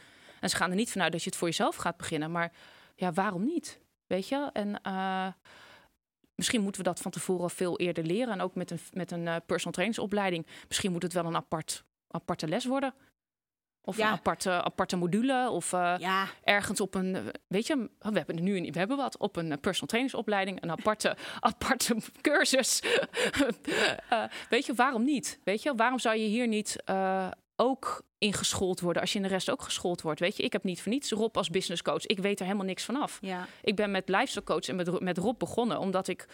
[0.40, 2.30] En ze gaan er niet vanuit dat je het voor jezelf gaat beginnen.
[2.30, 2.52] Maar
[2.94, 3.78] ja, waarom niet?
[4.06, 4.50] Weet je?
[4.52, 5.26] En uh,
[6.36, 8.32] Misschien moeten we dat van tevoren veel eerder leren.
[8.32, 10.46] En ook met een, met een uh, personal trainingsopleiding.
[10.68, 12.94] Misschien moet het wel een apart, aparte les worden.
[13.80, 15.50] Of een aparte, aparte module.
[15.50, 16.26] Of uh, ja.
[16.42, 17.32] ergens op een.
[17.46, 19.18] Weet je, we hebben nu een, we hebben wat.
[19.18, 20.62] Op een personal trainingsopleiding.
[20.62, 22.82] Een aparte, aparte cursus.
[24.12, 25.40] uh, weet je, waarom niet?
[25.44, 26.76] Weet je, waarom zou je hier niet
[27.56, 30.20] ook ingeschoold worden als je in de rest ook geschoold wordt.
[30.20, 32.06] Weet je, ik heb niet voor niets Rob als business coach.
[32.06, 33.18] Ik weet er helemaal niks vanaf.
[33.20, 33.46] Ja.
[33.62, 36.26] Ik ben met lifestyle coach en met, met Rob begonnen omdat ik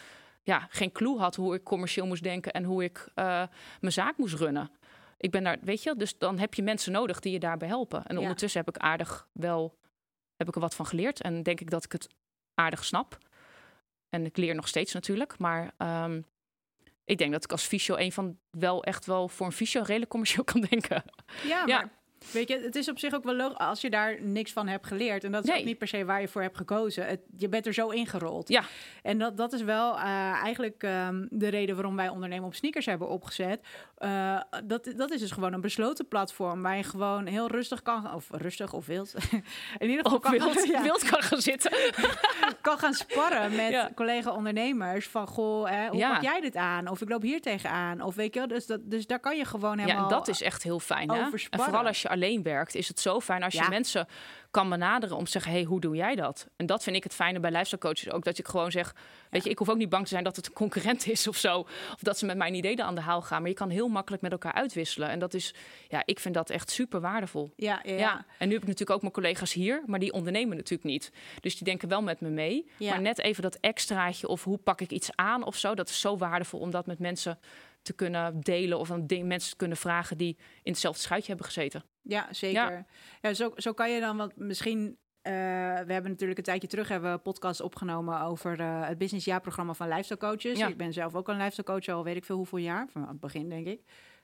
[0.42, 3.42] ja, geen clue had hoe ik commercieel moest denken en hoe ik uh,
[3.80, 4.70] mijn zaak moest runnen.
[5.16, 8.06] Ik ben daar, weet je, dus dan heb je mensen nodig die je daarbij helpen.
[8.06, 9.78] En ondertussen heb ik aardig wel,
[10.36, 12.08] heb ik er wat van geleerd en denk ik dat ik het
[12.54, 13.18] aardig snap.
[14.08, 16.24] En ik leer nog steeds natuurlijk, maar um,
[17.04, 20.10] ik denk dat ik als fysio een van wel echt wel voor een fysio redelijk
[20.10, 21.04] commercieel kan denken.
[21.46, 21.90] Ja, maar
[22.30, 24.86] Weet je, het is op zich ook wel logisch als je daar niks van hebt
[24.86, 25.24] geleerd.
[25.24, 25.58] En dat is Nee.
[25.58, 27.06] ook niet per se waar je voor hebt gekozen.
[27.06, 28.48] Het, je bent er zo ingerold.
[28.48, 28.62] Ja.
[29.02, 30.04] En dat, dat is wel eh,
[30.42, 33.60] eigenlijk ehm, de reden waarom wij ondernemen op sneakers hebben opgezet.
[33.96, 38.14] Eh, dat, dat is dus gewoon een besloten platform waar je gewoon heel rustig kan,
[38.14, 39.14] of rustig of wild,
[39.78, 41.70] in ieder geval kan, wild, ja, wild kan gaan zitten.
[42.60, 43.90] kan gaan sparren met Ja.
[43.94, 45.06] collega-ondernemers.
[45.08, 46.12] Van, goh, hè, hoe Ja.
[46.12, 46.88] pak jij dit aan?
[46.88, 48.00] Of ik loop hier tegenaan.
[48.00, 49.96] Of weet je wel, dus, dat, dus daar kan je gewoon helemaal...
[49.96, 51.10] Ja, en dat is echt heel fijn.
[51.10, 51.20] Hè?
[51.20, 54.06] En vooral als je alleen werkt, is het zo fijn als je mensen
[54.50, 56.46] kan benaderen om te zeggen: hey, hoe doe jij dat?
[56.56, 58.24] En dat vind ik het fijne bij lifestyle coaches ook.
[58.24, 58.94] Dat ik gewoon zeg:
[59.30, 61.36] Weet je, ik hoef ook niet bang te zijn dat het een concurrent is of
[61.36, 61.58] zo.
[61.92, 63.40] Of dat ze met mijn ideeën aan de haal gaan.
[63.40, 65.08] Maar je kan heel makkelijk met elkaar uitwisselen.
[65.08, 65.54] En dat is,
[65.88, 67.52] ja, ik vind dat echt super waardevol.
[67.56, 67.98] Ja, ja, Ja.
[67.98, 68.24] ja.
[68.38, 71.12] en nu heb ik natuurlijk ook mijn collega's hier, maar die ondernemen natuurlijk niet.
[71.40, 72.70] Dus die denken wel met me mee.
[72.76, 72.90] Ja.
[72.90, 76.00] Maar net even dat extraatje of hoe pak ik iets aan of zo, dat is
[76.00, 77.38] zo waardevol om dat met mensen
[77.82, 81.46] te kunnen delen of aan ding- mensen te kunnen vragen die in hetzelfde schuitje hebben
[81.46, 81.84] gezeten.
[82.02, 82.86] Ja, zeker.
[83.22, 83.34] Ja.
[83.34, 84.96] zo, zo kan je dan wat misschien.
[85.22, 85.32] eh,
[85.86, 89.74] we hebben natuurlijk een tijdje terug hebben we een podcast opgenomen over eh, het businessjaarprogramma
[89.74, 90.58] van lifestyle coaches.
[90.58, 90.66] Ja.
[90.68, 92.88] Ik ben zelf ook een lifestyle coach al weet ik veel hoeveel jaar.
[92.90, 93.80] Van het begin denk ik.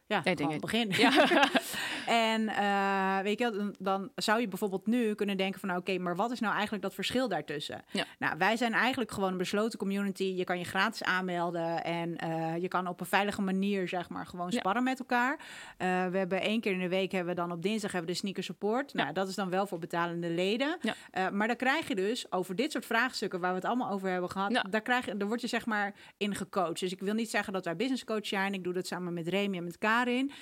[0.07, 0.91] Ja, Nee, denk het begin.
[0.91, 1.11] Ja.
[2.07, 5.99] en eh, weet je, dan, dan zou je bijvoorbeeld nu kunnen denken van, nou, oké,
[5.99, 7.83] maar wat is nou eigenlijk dat verschil daartussen?
[7.91, 8.05] Ja.
[8.19, 10.25] Nou, wij zijn eigenlijk gewoon een besloten community.
[10.25, 14.27] Je kan je gratis aanmelden en eh, je kan op een veilige manier, zeg maar,
[14.27, 14.59] gewoon Ja.
[14.59, 15.39] sparren met elkaar.
[15.77, 18.15] Eh, we hebben één keer in de week hebben we dan op dinsdag hebben we
[18.15, 18.95] de sneaker support.
[18.95, 20.79] Nou, dat is dan wel voor betalende leden.
[21.33, 24.31] Maar dan krijg je dus over dit soort vraagstukken waar we het allemaal over hebben
[24.31, 26.81] gehad, daar, krijg je, daar word je zeg maar in gecoacht.
[26.81, 28.55] Dus ik wil niet zeggen dat wij business coach zijn.
[28.55, 30.33] Ik doe dat samen met Remy en met Karin.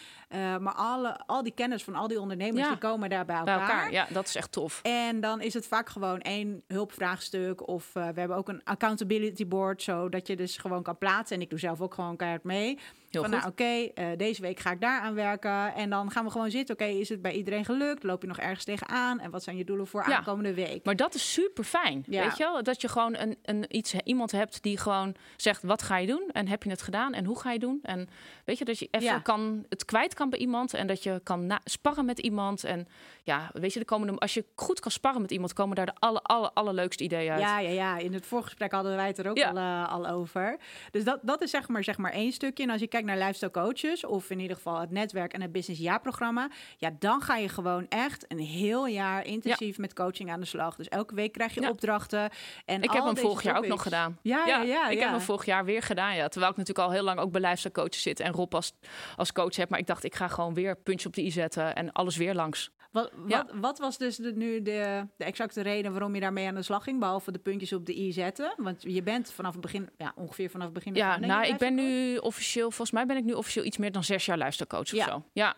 [0.60, 2.68] Maar alle, al die kennis van al die ondernemers, Ja.
[2.68, 3.70] die komen daar bij Bij elkaar.
[3.70, 3.92] elkaar.
[3.92, 4.80] Ja, dat is echt tof.
[4.82, 7.68] En dan is het vaak gewoon één hulpvraagstuk.
[7.68, 11.36] Of eh, we hebben ook een accountability board, zodat je dus gewoon kan plaatsen.
[11.36, 12.78] En ik doe zelf ook gewoon keihard mee.
[13.20, 13.58] Heel van goed.
[13.58, 15.74] nou, oké, eh, deze week ga ik daar aan werken.
[15.74, 16.74] En dan gaan we gewoon zitten.
[16.74, 18.02] Oké, is het bij iedereen gelukt?
[18.02, 19.20] Loop je nog ergens tegenaan?
[19.20, 20.16] En wat zijn je doelen voor Ja.
[20.16, 20.84] aankomende week?
[20.84, 22.04] Maar dat is super fijn.
[22.08, 22.22] Ja.
[22.22, 22.62] Weet je wel?
[22.62, 26.28] Dat je gewoon een, een iets, iemand hebt die gewoon zegt: wat ga je doen?
[26.32, 27.12] En heb je het gedaan?
[27.12, 27.78] En hoe ga je doen?
[27.82, 28.08] En
[28.44, 29.18] weet je dat je even Ja.
[29.18, 30.74] kan, het kwijt kan bij iemand.
[30.74, 32.64] En dat je kan na- sparren met iemand.
[32.64, 32.88] En
[33.22, 36.22] ja, weet je, de- als je goed kan sparren met iemand, komen daar de alle,
[36.22, 37.40] alle, allerleukste ideeën uit.
[37.40, 37.98] Ja, ja, ja.
[37.98, 40.56] In het voorgesprek hadden wij het er ook al, eh, al over.
[40.90, 42.62] Dus dat, dat is zeg maar, zeg maar één stukje.
[42.64, 45.52] En als je kijkt naar lifestyle coaches, of in ieder geval het netwerk en het
[45.52, 50.40] business jaarprogramma, ja, dan ga je gewoon echt een heel jaar intensief met coaching aan
[50.40, 50.76] de slag.
[50.76, 51.70] Dus elke week krijg je Ja.
[51.70, 52.30] opdrachten.
[52.64, 54.18] En Ik heb hem vorig jaar ook nog gedaan.
[54.22, 54.88] Ja, ja, ja.
[54.88, 56.14] ik heb hem vorig jaar weer gedaan.
[56.14, 56.28] Ja.
[56.28, 58.72] Terwijl ik natuurlijk al heel lang ook bij lifestyle coaches zit en Rob als,
[59.16, 59.68] als coach heb.
[59.70, 62.34] Maar ik dacht, ik ga gewoon weer puntje op de i zetten en alles weer
[62.34, 62.70] langs.
[62.96, 66.54] Wat, wat, wat was dus de, nu de, de exacte reden waarom je daarmee aan
[66.54, 68.54] de slag ging, behalve de puntjes op de i zetten?
[68.56, 70.94] Want je bent vanaf het begin, ja, ongeveer vanaf het begin.
[70.94, 74.04] Ja, nou, ik ben nu officieel, volgens mij ben ik nu officieel iets meer dan
[74.04, 75.04] zes jaar luistercoach Ja.
[75.04, 75.24] of zo.
[75.32, 75.54] Ja.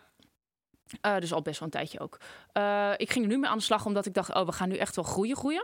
[1.01, 2.17] Eh, dus al best wel een tijdje ook.
[2.51, 4.69] Eh, ik ging er nu mee aan de slag omdat ik dacht, oh, we gaan
[4.69, 5.63] nu echt wel groeien, groeien.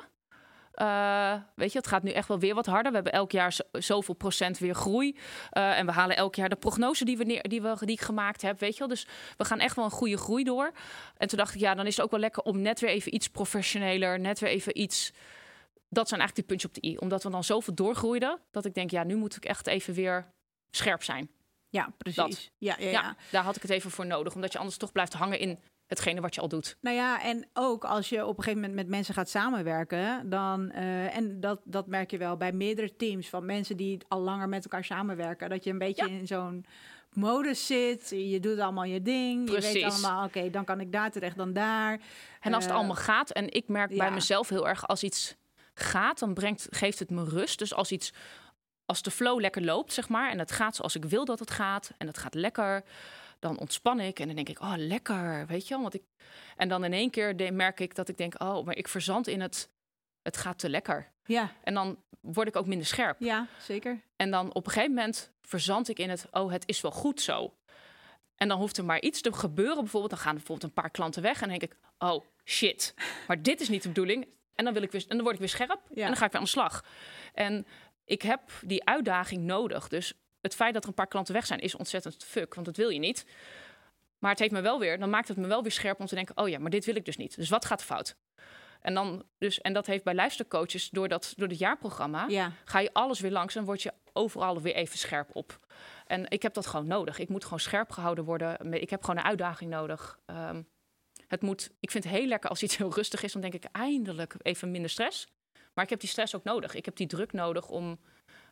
[0.75, 2.89] Eh, weet je, het gaat nu echt wel weer wat harder.
[2.91, 5.17] We hebben elk jaar zo- zoveel procent weer groei.
[5.49, 8.01] Eh, en we halen elk jaar de prognose die, we neer, die, we, die ik
[8.01, 8.88] gemaakt heb, weet je wel.
[8.88, 9.07] Dus
[9.38, 10.71] we gaan echt wel een goede groei door.
[11.17, 13.13] En toen dacht ik, ja, dan is het ook wel lekker om net weer even
[13.15, 15.11] iets professioneler, net weer even iets...
[15.89, 16.97] Dat zijn eigenlijk die puntjes op de i.
[16.97, 20.25] Omdat we dan zoveel doorgroeiden, dat ik denk, ja, nu moet ik echt even weer
[20.71, 21.29] scherp zijn.
[21.69, 22.51] Ja, precies.
[22.57, 23.15] Ja, Ja, ja.
[23.31, 24.35] daar had ik het even voor nodig.
[24.35, 26.78] Omdat je anders toch blijft hangen in hetgene wat je al doet.
[26.82, 30.71] Nou ja, en ook als je op een gegeven moment met mensen gaat samenwerken, dan,
[30.71, 34.50] eh, en dat, dat merk je wel bij meerdere teams van mensen die al langer
[34.50, 36.65] met elkaar samenwerken, dat je een beetje in zo'n
[37.13, 38.10] modus zit.
[38.10, 39.45] Je doet allemaal je ding.
[39.50, 39.84] Je weet Precies.
[39.84, 42.00] allemaal, oké, dan kan ik daar terecht, dan daar.
[42.39, 45.36] En als het Eh, allemaal gaat, en ik merk bij mezelf heel erg, als iets
[45.74, 47.60] gaat, dan brengt, geeft het me rust.
[47.60, 48.13] Dus als iets,
[48.86, 51.52] als de flow lekker loopt, zeg maar, en het gaat zoals ik wil dat het
[51.52, 52.84] gaat, en het gaat lekker,
[53.47, 55.81] dan ontspan ik en dan denk ik, oh lekker, weet je wel.
[55.81, 56.03] Want ik,
[56.55, 59.27] en dan in één keer de- merk ik dat ik denk, oh, maar ik verzand
[59.27, 59.69] in het,
[60.21, 61.12] het gaat te lekker.
[61.25, 63.19] Ja, En dan word ik ook minder scherp.
[63.19, 64.01] ja, zeker.
[64.15, 67.21] En dan op een gegeven moment verzand ik in het, oh, het is wel goed
[67.21, 67.53] zo.
[68.36, 69.75] En dan hoeft er maar iets te gebeuren.
[69.79, 71.41] Bijvoorbeeld, dan gaan bijvoorbeeld een paar klanten weg.
[71.41, 72.93] En dan denk ik, oh shit,
[73.27, 74.27] maar dit is niet de bedoeling.
[74.55, 75.81] En dan, wil ik weer, en dan word ik weer scherp.
[75.89, 76.01] Ja.
[76.01, 76.86] En dan ga ik weer aan de slag.
[77.34, 77.65] En
[78.05, 79.88] ik heb die uitdaging nodig.
[79.88, 80.13] Dus
[80.45, 82.53] het feit dat er een paar klanten weg zijn, is ontzettend fuck.
[82.53, 83.25] Want dat wil je niet.
[84.19, 86.15] Maar het heeft me wel weer, dan maakt het me wel weer scherp om te
[86.15, 87.36] denken: oh ja, maar dit wil ik dus niet.
[87.36, 88.15] Dus wat gaat fout?
[88.81, 92.79] En, dan, dus, en dat heeft bij luistercoaches, door, dat, door het jaarprogramma, Ja, ga
[92.79, 95.60] je alles weer langs en word je overal weer even scherp op.
[96.05, 97.19] En ik heb dat gewoon nodig.
[97.19, 98.73] Ik moet gewoon scherp gehouden worden.
[98.73, 100.19] Ik heb gewoon een uitdaging nodig.
[100.25, 100.62] Ehm,
[101.27, 103.31] het moet, ik vind het heel lekker als iets heel rustig is.
[103.31, 105.27] Dan denk ik eindelijk even minder stress.
[105.73, 106.73] Maar ik heb die stress ook nodig.
[106.73, 107.99] Ik heb die druk nodig om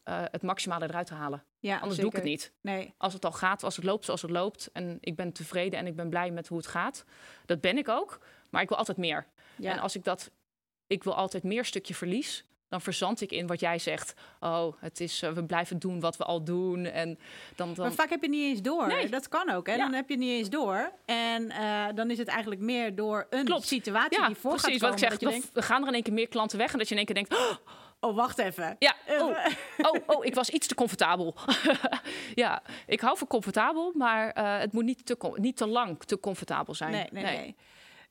[0.04, 1.44] eh, het maximale eruit te halen.
[1.64, 2.52] Ja, Anders doe ik het niet.
[2.62, 2.94] Nee.
[2.98, 4.70] Als het al gaat, als het loopt zoals het loopt.
[4.74, 7.04] En ik ben tevreden en ik ben blij met hoe het gaat.
[7.46, 8.20] Dat ben ik ook.
[8.50, 9.28] Maar ik wil altijd meer.
[9.56, 9.72] Ja.
[9.72, 10.32] En als ik dat,
[10.88, 12.46] ik wil altijd meer stukje verlies.
[12.70, 14.14] Dan verzand ik in wat jij zegt.
[14.40, 16.86] Oh, het is, eh, we blijven doen wat we al doen.
[16.86, 17.20] En
[17.56, 18.88] dan, dan Maar vaak heb je niet eens door.
[18.88, 19.10] Nee.
[19.10, 19.68] Dat kan ook.
[19.68, 19.74] Hè?
[19.74, 19.84] Ja.
[19.84, 20.92] Dan heb je niet eens door.
[21.06, 23.68] En eh, dan is het eigenlijk meer door een Klopt.
[23.68, 25.34] situatie ja, die voor precies gaat wat ik komen.
[25.34, 25.42] zeg.
[25.42, 26.72] dat we gaan er in één keer meer klanten weg.
[26.72, 27.58] En dat je in één keer denkt, oh,
[28.04, 28.76] oh, wacht even.
[28.80, 29.38] ja, oh,
[29.78, 31.36] oh, oh, ik was iets te comfortabel.
[32.36, 36.20] ja, ik hou van comfortabel, maar eh, het moet niet te, niet te lang te
[36.20, 36.92] comfortabel zijn.
[36.92, 37.56] Nee, nee, nee.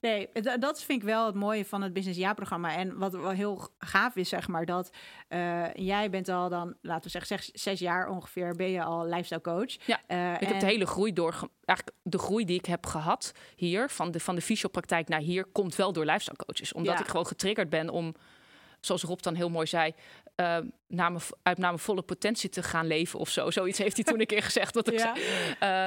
[0.00, 2.76] Nee, d- dat vind ik wel het mooie van het Business Ja-programma.
[2.76, 4.90] En wat wel heel gaaf is, zeg maar, dat
[5.28, 9.06] eh, jij bent al dan, laten we zeggen, zes, zes jaar ongeveer, ben je al
[9.06, 9.76] lifestyle coach.
[9.86, 13.32] Ja, Eh, Ik heb de hele groei door, eigenlijk de groei die ik heb gehad
[13.56, 16.72] hier, van de, van de fysiopraktijk naar hier, komt wel door lifestyle coaches.
[16.72, 17.00] Omdat Ja.
[17.00, 18.14] ik gewoon getriggerd ben om,
[18.86, 19.94] zoals Rob dan heel mooi zei,
[20.34, 20.46] eh,
[20.88, 23.50] naar mijn, uit naar mijn volle potentie te gaan leven of zo.
[23.60, 24.74] Zoiets heeft hij toen een keer gezegd.
[24.74, 25.14] Wat ik Ja.
[25.16, 25.54] zei.
[25.58, 25.86] Eh,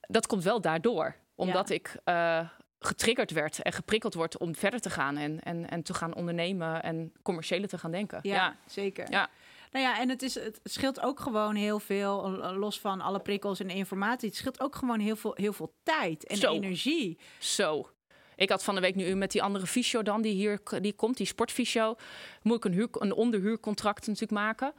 [0.00, 4.90] dat komt wel daardoor, omdat ik eh, getriggerd werd en geprikkeld word om verder te
[4.90, 8.18] gaan en, en, en te gaan ondernemen en commerciële te gaan denken.
[8.22, 9.10] Ja, zeker.
[9.10, 9.28] Ja.
[9.70, 13.20] Nou ja, en het, is, het scheelt ook gewoon heel veel, eh, los van alle
[13.20, 14.28] prikkels en informatie.
[14.28, 16.52] Het scheelt ook gewoon heel veel, heel veel tijd en Zo.
[16.52, 17.18] energie.
[17.38, 17.90] Zo.
[18.36, 21.16] Ik had van de week nu met die andere fysio dan, die hier die komt,
[21.16, 21.96] die sportfysio.
[22.42, 24.74] Moet ik een, een onderhuurcontract natuurlijk maken.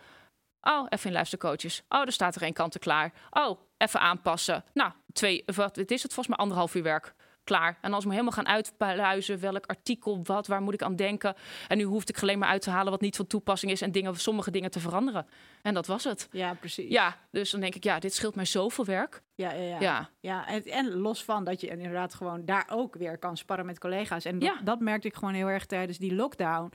[0.61, 1.83] Oh, even in luistercoaches.
[1.89, 3.13] Oh, er staat er één kant klaar.
[3.29, 4.63] Oh, even aanpassen.
[4.73, 7.13] Nou, twee, wat is het volgens mij anderhalf uur werk.
[7.43, 7.77] Klaar.
[7.81, 11.35] En als we helemaal gaan uitpluizen welk artikel, wat, waar moet ik aan denken.
[11.67, 13.91] En nu hoefde ik alleen maar uit te halen wat niet van toepassing is en
[13.91, 15.27] dingen, sommige dingen te veranderen.
[15.61, 16.27] En dat was het.
[16.31, 16.89] Ja, precies.
[16.91, 19.21] Ja, dus dan denk ik, ja, dit scheelt mij zoveel werk.
[19.35, 19.63] ja, ja.
[19.63, 19.79] ja.
[19.79, 23.65] Ja, Ja, en, en los van dat je inderdaad gewoon daar ook weer kan sparren
[23.65, 24.25] met collega's.
[24.25, 24.61] En dat, Ja.
[24.63, 26.71] dat merkte ik gewoon heel erg tijdens die lockdown.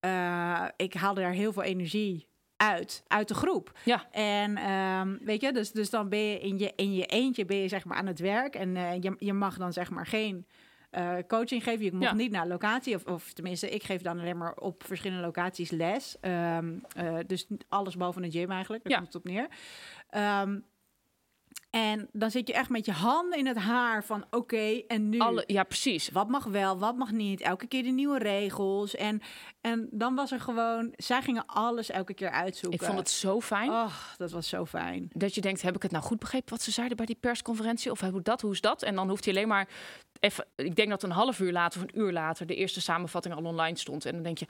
[0.00, 3.78] Eh, ik haalde daar heel veel energie uit, uit de groep.
[3.84, 7.44] ja, En ehm, weet je, dus, dus dan ben je in je, in je eentje
[7.44, 8.54] ben je zeg maar aan het werk.
[8.54, 10.46] En eh, je, je mag dan zeg maar geen
[10.90, 11.84] eh, coaching geven.
[11.84, 12.14] Je mag Ja.
[12.14, 12.94] niet naar locatie.
[12.94, 16.16] Of, of tenminste, ik geef dan alleen maar op verschillende locaties les.
[16.20, 18.82] Ehm, eh, dus alles behalve een gym eigenlijk.
[18.82, 18.98] Daar Ja.
[18.98, 19.46] komt het op neer.
[20.10, 20.58] Ehm,
[21.76, 25.18] en dan zit je echt met je handen in het haar van oké, en nu...
[25.18, 26.10] alle, ja, precies.
[26.10, 27.40] Wat mag wel, wat mag niet.
[27.40, 28.94] Elke keer de nieuwe regels.
[28.94, 29.22] En,
[29.60, 30.92] en dan was er gewoon...
[30.96, 32.80] Zij gingen alles elke keer uitzoeken.
[32.80, 33.70] Ik vond het zo fijn.
[33.70, 35.10] Oh, dat was zo fijn.
[35.12, 37.90] dat je denkt, heb ik het nou goed begrepen wat ze zeiden bij die persconferentie?
[37.90, 38.82] Of hoe dat, hoe is dat?
[38.82, 39.68] En dan hoeft hij alleen maar
[40.20, 43.34] even, ik denk dat een half uur later of een uur later de eerste samenvatting
[43.34, 44.04] al online stond.
[44.04, 44.46] En dan denk je,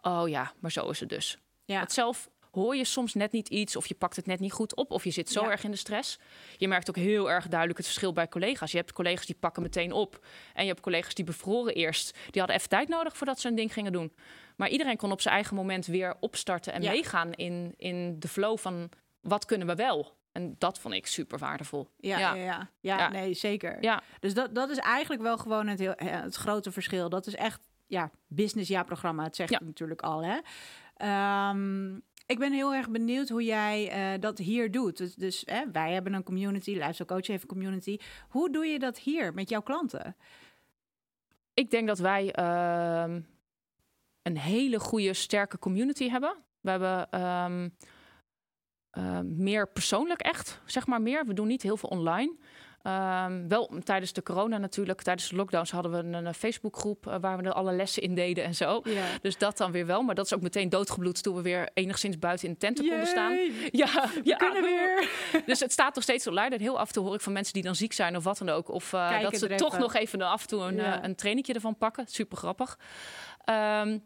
[0.00, 1.38] oh ja, maar zo is het dus.
[1.64, 1.80] Ja.
[1.80, 4.74] Het zelf hoor je soms net niet iets of je pakt het net niet goed
[4.76, 5.50] op of je zit zo Ja.
[5.50, 6.18] erg in de stress.
[6.56, 8.70] Je merkt ook heel erg duidelijk het verschil bij collega's.
[8.70, 12.10] Je hebt collega's die pakken meteen op en je hebt collega's die bevroren eerst.
[12.30, 14.12] Die hadden even tijd nodig voordat ze een ding gingen doen.
[14.56, 16.90] Maar iedereen kon op zijn eigen moment weer opstarten en Ja.
[16.90, 18.88] meegaan in, in de flow van
[19.20, 20.14] wat kunnen we wel.
[20.32, 21.88] En dat vond ik super waardevol.
[21.96, 22.34] Ja, Ja.
[22.34, 22.70] ja.
[22.80, 23.76] Ja, nee, zeker.
[23.80, 27.08] Ja, Dus dat, dat is eigenlijk wel gewoon het, heel, eh, het grote verschil.
[27.08, 29.22] Dat is echt, ja, business ja-programma.
[29.24, 30.38] Het zegt het natuurlijk al, hè.
[30.96, 34.96] Ehm, ik ben heel erg benieuwd hoe jij eh, dat hier doet.
[34.96, 37.98] Dus, dus wij hebben een community, Lifestyle Coach heeft een community.
[38.28, 40.16] Hoe doe je dat hier met jouw klanten?
[41.56, 43.20] ik denk dat wij ehm,
[44.22, 46.36] een hele goede, sterke community hebben.
[46.60, 47.68] We hebben ehm,
[48.90, 51.26] eh, meer persoonlijk echt, zeg maar meer.
[51.26, 52.36] We doen niet heel veel online.
[52.86, 57.14] Ehm, wel tijdens de corona natuurlijk, tijdens de lockdowns hadden we een, een Facebookgroep eh,
[57.20, 58.82] waar we alle lessen in deden en zo.
[59.22, 62.18] Dus dat dan weer wel, maar dat is ook meteen doodgebloed toen we weer enigszins
[62.18, 63.32] buiten in de tenten konden staan.
[63.70, 65.08] Ja, We ja, kunnen weer.
[65.46, 66.54] dus het staat nog steeds online.
[66.54, 68.38] En heel af en toe hoor ik van mensen die dan ziek zijn of wat
[68.38, 68.68] dan ook.
[68.68, 69.80] Of eh, dat ze toch even.
[69.80, 72.06] nog even af en toe een, eh, een trainingje ervan pakken.
[72.06, 72.78] Super grappig.
[73.44, 73.98] Ehm,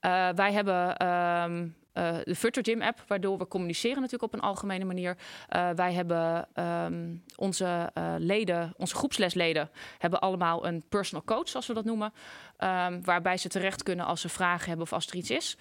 [0.00, 4.46] eh, wij hebben ehm, eh, de Further Gym app, waardoor we communiceren natuurlijk op een
[4.46, 5.16] algemene manier.
[5.48, 11.66] Eh, wij hebben ehm, onze eh, leden, onze groepslesleden, hebben allemaal een personal coach, zoals
[11.66, 12.12] we dat noemen.
[12.56, 15.56] Ehm, waarbij ze terecht kunnen als ze vragen hebben of als er iets is.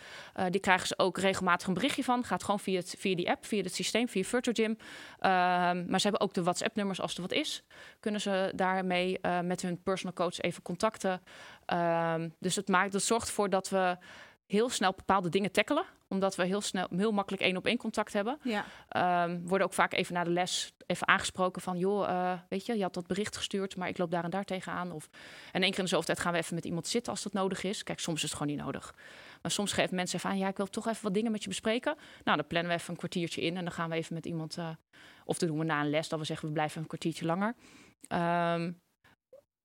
[0.50, 2.24] Die krijgen ze ook regelmatig een berichtje van.
[2.24, 4.78] Gaat gewoon via, het, via die app, via het systeem, via Further Gym.
[5.20, 7.64] Ehm, maar ze hebben ook de WhatsApp-nummers als er wat is.
[8.00, 11.22] Kunnen ze daarmee met hun personal coach even contacten.
[12.40, 13.98] Dus het, maakt, dat zorgt ervoor dat we
[14.50, 15.84] heel snel bepaalde dingen tackelen.
[16.08, 18.40] Omdat we heel, snel, heel makkelijk één op één contact hebben.
[18.44, 21.78] Ja, Ehm, worden ook vaak even na de les even aangesproken van...
[21.78, 24.44] joh, eh, weet je, je had dat bericht gestuurd, maar ik loop daar en daar
[24.44, 24.92] tegenaan.
[24.92, 25.10] Of,
[25.52, 27.34] en één keer in de zoveel tijd gaan we even met iemand zitten als dat
[27.34, 27.84] nodig is.
[27.84, 28.96] Kijk, soms is het gewoon niet nodig.
[29.42, 31.50] Maar soms geven mensen even aan, ja, ik wil toch even wat dingen met je
[31.50, 31.96] bespreken.
[32.24, 34.58] Nou, dan plannen we even een kwartiertje in en dan gaan we even met iemand...
[34.58, 34.70] eh,
[35.26, 37.56] of dat doen we na een les, dat we zeggen, we blijven een kwartiertje langer.
[38.08, 38.72] Ehm,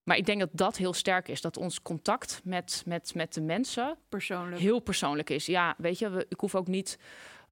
[0.05, 1.41] maar ik denk dat dat heel sterk is.
[1.41, 4.61] Dat ons contact met, met, met de mensen persoonlijk.
[4.61, 5.47] heel persoonlijk is.
[5.47, 6.99] Ja, weet je, we, ik hoef ook niet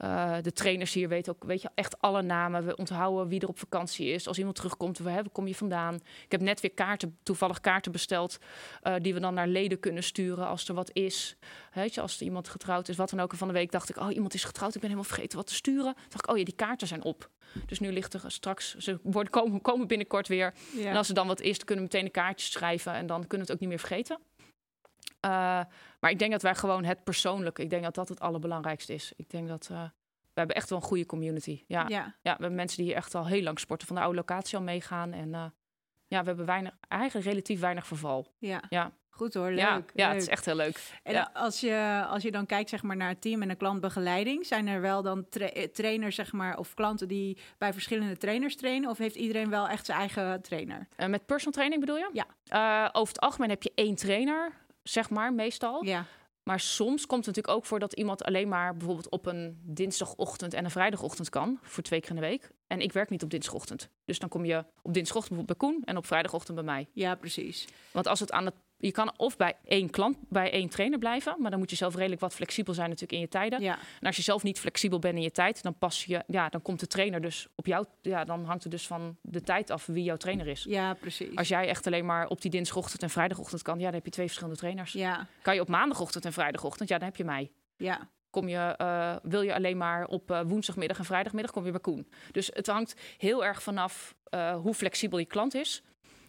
[0.02, 2.66] Eh, de trainers hier weten ook weet je, echt alle namen.
[2.66, 4.28] We onthouden wie er op vakantie is.
[4.28, 5.94] Als iemand terugkomt, waar kom je vandaan?
[5.94, 8.38] Ik heb net weer kaarten, toevallig kaarten besteld...
[8.82, 11.36] Uh, die we dan naar leden kunnen sturen als er wat is.
[11.72, 13.32] Weet je, als er iemand getrouwd is, wat dan ook.
[13.32, 14.74] En van de week dacht ik, oh, iemand is getrouwd.
[14.74, 15.94] Ik ben helemaal vergeten wat te sturen.
[15.94, 17.30] Toen dacht ik, oh ja, die kaarten zijn op.
[17.66, 20.54] Dus nu ligt er straks, ze worden, komen, komen binnenkort weer.
[20.76, 20.90] Ja.
[20.90, 22.92] En als er dan wat is, dan kunnen we meteen een kaartje schrijven.
[22.92, 24.18] En dan kunnen we het ook niet meer vergeten.
[25.24, 25.30] Uh,
[26.00, 29.12] maar ik denk dat wij gewoon het persoonlijke, ik denk dat dat het allerbelangrijkste is.
[29.16, 29.82] Ik denk dat uh,
[30.20, 31.64] we hebben echt wel een goede community.
[31.66, 31.84] Ja.
[31.88, 31.98] ja.
[31.98, 32.12] Ja.
[32.22, 34.64] we hebben mensen die hier echt al heel lang sporten, van de oude locatie al
[34.64, 35.12] meegaan.
[35.12, 35.44] En uh,
[36.06, 38.34] ja, we hebben weinig, eigenlijk relatief weinig verval.
[38.38, 38.62] Ja.
[38.68, 38.92] ja.
[39.14, 39.58] Goed hoor, leuk.
[39.58, 41.00] Ja, ja het is echt heel leuk.
[41.02, 41.30] En ja.
[41.32, 44.66] als, je, als je dan kijkt zeg maar, naar het team en de klantbegeleiding, zijn
[44.66, 48.90] er wel dan tra trainers zeg maar, of klanten die bij verschillende trainers trainen?
[48.90, 50.88] Of heeft iedereen wel echt zijn eigen trainer?
[50.96, 52.10] Uh, met personal training bedoel je?
[52.12, 52.26] Ja.
[52.84, 55.84] Uh, over het algemeen heb je één trainer zeg maar, meestal.
[55.84, 56.06] Ja.
[56.42, 60.54] Maar soms komt het natuurlijk ook voor dat iemand alleen maar bijvoorbeeld op een dinsdagochtend
[60.54, 62.50] en een vrijdagochtend kan, voor twee keer in de week.
[62.66, 63.88] En ik werk niet op dinsdagochtend.
[64.04, 66.88] Dus dan kom je op dinsdagochtend bijvoorbeeld bij Koen en op vrijdagochtend bij mij.
[66.92, 67.68] Ja, precies.
[67.90, 71.36] Want als het aan het je kan of bij één klant, bij één trainer blijven,
[71.38, 73.60] maar dan moet je zelf redelijk wat flexibel zijn natuurlijk in je tijden.
[73.60, 73.78] Ja.
[74.00, 76.62] En als je zelf niet flexibel bent in je tijd, dan pas je, ja, dan
[76.62, 79.86] komt de trainer dus op jou, ja, dan hangt het dus van de tijd af
[79.86, 80.64] wie jouw trainer is.
[80.68, 81.36] Ja, precies.
[81.36, 84.10] Als jij echt alleen maar op die dinsdagochtend en vrijdagochtend kan, ja, dan heb je
[84.10, 84.92] twee verschillende trainers.
[84.92, 85.26] Ja.
[85.42, 87.50] Kan je op maandagochtend en vrijdagochtend, ja, dan heb je mij.
[87.76, 88.08] Ja.
[88.30, 91.80] Kom je, uh, wil je alleen maar op uh, woensdagmiddag en vrijdagmiddag, kom je bij
[91.80, 92.08] Koen.
[92.30, 95.82] Dus het hangt heel erg vanaf uh, hoe flexibel je klant is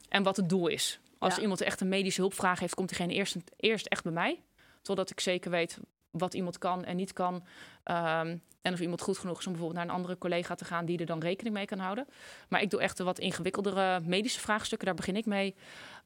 [0.09, 0.99] en wat het doel is.
[1.23, 1.41] Als Ja.
[1.41, 4.41] iemand echt een medische hulpvraag heeft, komt diegene eerst, eerst echt bij mij.
[4.81, 5.79] Totdat ik zeker weet
[6.11, 7.43] wat iemand kan en niet kan.
[7.83, 10.85] Ehm, en of iemand goed genoeg is om bijvoorbeeld naar een andere collega te gaan
[10.85, 12.07] die er dan rekening mee kan houden.
[12.49, 15.55] Maar ik doe echt de wat ingewikkeldere medische vraagstukken, daar begin ik mee.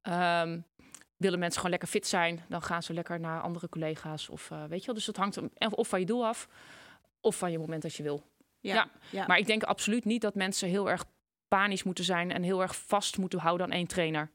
[0.02, 0.60] Ehm,
[1.18, 4.30] willen mensen gewoon lekker fit zijn, dan gaan ze lekker naar andere collega's.
[4.30, 6.48] Of eh, weet je wel, dus het hangt hem of van je doel af,
[7.22, 8.24] of van je moment dat je wil.
[8.60, 8.74] Ja.
[8.74, 9.26] Ja, ja.
[9.28, 11.06] Maar ik denk absoluut niet dat mensen heel erg
[11.48, 14.30] panisch moeten zijn en heel erg vast moeten houden aan één trainer.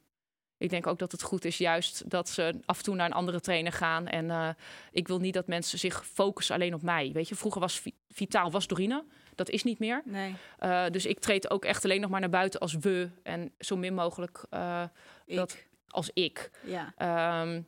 [0.62, 3.12] Ik denk ook dat het goed is juist dat ze af en toe naar een
[3.12, 4.07] andere trainer gaan.
[4.07, 4.48] En uh,
[4.92, 7.11] ik wil niet dat mensen zich focussen alleen op mij.
[7.12, 9.05] Weet je, vroeger was vi Vitaal was Dorine.
[9.35, 10.03] Dat is niet meer.
[10.05, 10.35] Nee.
[10.61, 13.11] Uh, dus ik treed ook echt alleen nog maar naar buiten als we.
[13.22, 14.83] En zo min mogelijk uh,
[15.27, 15.37] Ik.
[15.37, 16.51] dat als ik.
[16.64, 17.42] Ja.
[17.42, 17.66] Um,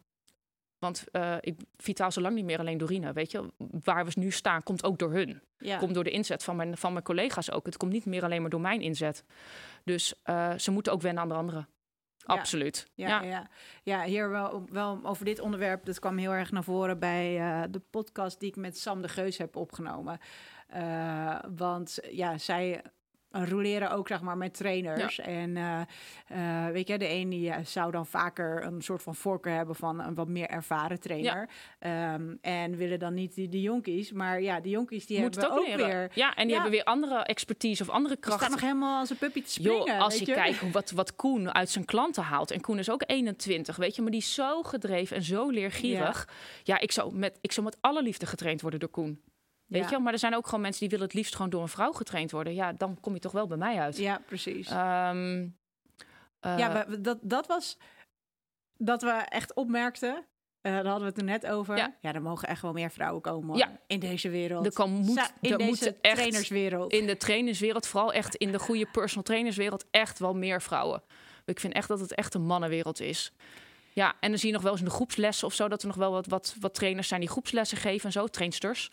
[0.78, 3.12] want uh, ik, Vitaal is al lang niet meer alleen Dorine.
[3.12, 3.52] Weet je,
[3.84, 5.42] waar we nu staan, komt ook door hun.
[5.58, 5.78] Ja.
[5.78, 7.66] Komt door de inzet van mijn, van mijn collega's ook.
[7.66, 9.24] Het komt niet meer alleen maar door mijn inzet.
[9.84, 11.68] Dus uh, ze moeten ook wennen aan de anderen.
[12.24, 12.90] Absoluut.
[12.94, 13.22] Ja, ja.
[13.22, 13.48] ja.
[13.82, 15.84] ja hier wel, wel over dit onderwerp.
[15.84, 19.08] Dat kwam heel erg naar voren bij uh, de podcast die ik met Sam de
[19.08, 20.18] Geus heb opgenomen.
[20.76, 22.82] Uh, want ja, zij
[23.42, 25.16] roleren ook zeg maar met trainers.
[25.16, 25.24] Ja.
[25.24, 25.80] En uh,
[26.32, 29.74] uh, weet je, de een die uh, zou dan vaker een soort van voorkeur hebben
[29.74, 31.48] van een wat meer ervaren trainer.
[31.80, 32.14] Ja.
[32.14, 34.12] Um, en willen dan niet die, die jonkies.
[34.12, 36.10] Maar ja, die jonkies die Moet hebben ook, ook weer...
[36.14, 36.52] Ja, en die ja.
[36.52, 38.48] hebben weer andere expertise of andere krachten.
[38.48, 39.98] Die staan nog helemaal als een puppy te springen.
[39.98, 42.50] Als je, je kijkt wat, wat Koen uit zijn klanten haalt.
[42.50, 44.02] En Koen is ook 21, weet je.
[44.02, 46.28] Maar die is zo gedreven en zo leergierig.
[46.62, 49.20] Ja, ja ik, zou met, ik zou met alle liefde getraind worden door Koen.
[49.66, 49.90] Weet ja.
[49.90, 51.92] je, maar er zijn ook gewoon mensen die willen het liefst gewoon door een vrouw
[51.92, 52.54] getraind worden.
[52.54, 53.96] Ja, dan kom je toch wel bij mij uit.
[53.96, 54.70] Ja, precies.
[54.70, 55.56] Um,
[56.40, 57.78] uh, ja, dat, dat was
[58.76, 60.24] dat we echt opmerkten.
[60.62, 61.76] Uh, daar hadden we het er net over.
[61.76, 61.94] Ja.
[62.00, 63.80] ja, er mogen echt wel meer vrouwen komen ja.
[63.86, 64.66] in deze wereld.
[64.66, 66.92] Er kan, moet, in er deze echt, trainerswereld.
[66.92, 71.02] In de trainerswereld, vooral echt in de goede personal trainerswereld, echt wel meer vrouwen.
[71.44, 73.32] Ik vind echt dat het echt een mannenwereld is.
[73.92, 75.68] Ja, en dan zie je nog wel eens in de groepslessen of zo...
[75.68, 78.90] dat er nog wel wat, wat, wat trainers zijn die groepslessen geven en zo, trainsters.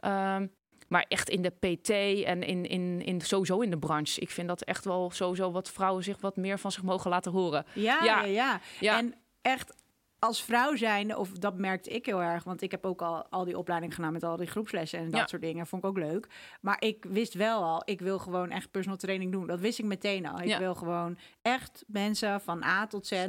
[0.00, 0.50] Um,
[0.88, 1.90] maar echt in de PT
[2.24, 4.20] en in, in, in, sowieso in de branche.
[4.20, 7.32] Ik vind dat echt wel sowieso wat vrouwen zich wat meer van zich mogen laten
[7.32, 7.64] horen.
[7.72, 8.60] Ja, ja, ja.
[8.80, 8.98] ja.
[8.98, 9.74] En echt
[10.18, 13.44] als vrouw zijn, of dat merkte ik heel erg, want ik heb ook al, al
[13.44, 15.26] die opleiding gedaan met al die groepslessen en dat Ja.
[15.26, 15.66] soort dingen.
[15.66, 16.26] Vond ik ook leuk.
[16.60, 19.46] Maar ik wist wel al, ik wil gewoon echt personal training doen.
[19.46, 20.40] Dat wist ik meteen al.
[20.40, 20.58] Ik Ja.
[20.58, 23.26] wil gewoon echt mensen van A tot Z.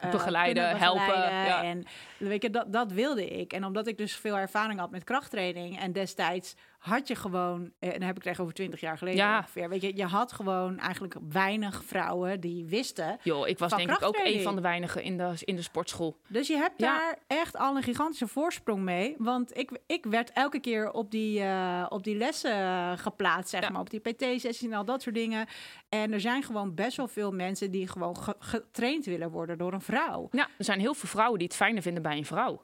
[0.00, 1.62] eh, begeleiden, helpen, ja.
[1.62, 1.84] En
[2.16, 3.52] weet je, dat, dat wilde ik.
[3.52, 7.88] En omdat ik dus veel ervaring had met krachttraining en destijds had je gewoon, eh,
[7.92, 9.38] en dan heb ik het echt over twintig jaar geleden Ja.
[9.38, 13.18] ongeveer, weet je, je had gewoon eigenlijk weinig vrouwen die wisten.
[13.22, 16.16] Joh, ik was denk ik ook een van de weinigen in de, in de sportschool.
[16.28, 16.98] Dus je hebt Ja.
[16.98, 19.14] daar echt al een gigantische voorsprong mee.
[19.18, 23.60] Want ik, ik werd elke keer op die, eh, op die lessen eh, geplaatst, zeg
[23.62, 23.70] Ja.
[23.70, 23.80] maar.
[23.80, 25.46] Op die PT-sessies en al dat soort dingen.
[25.88, 29.72] En er zijn gewoon best wel veel mensen die gewoon ge- getraind willen worden door
[29.72, 30.28] een vrouw.
[30.30, 32.62] Ja, er zijn heel veel vrouwen die het fijner vinden bij een vrouw.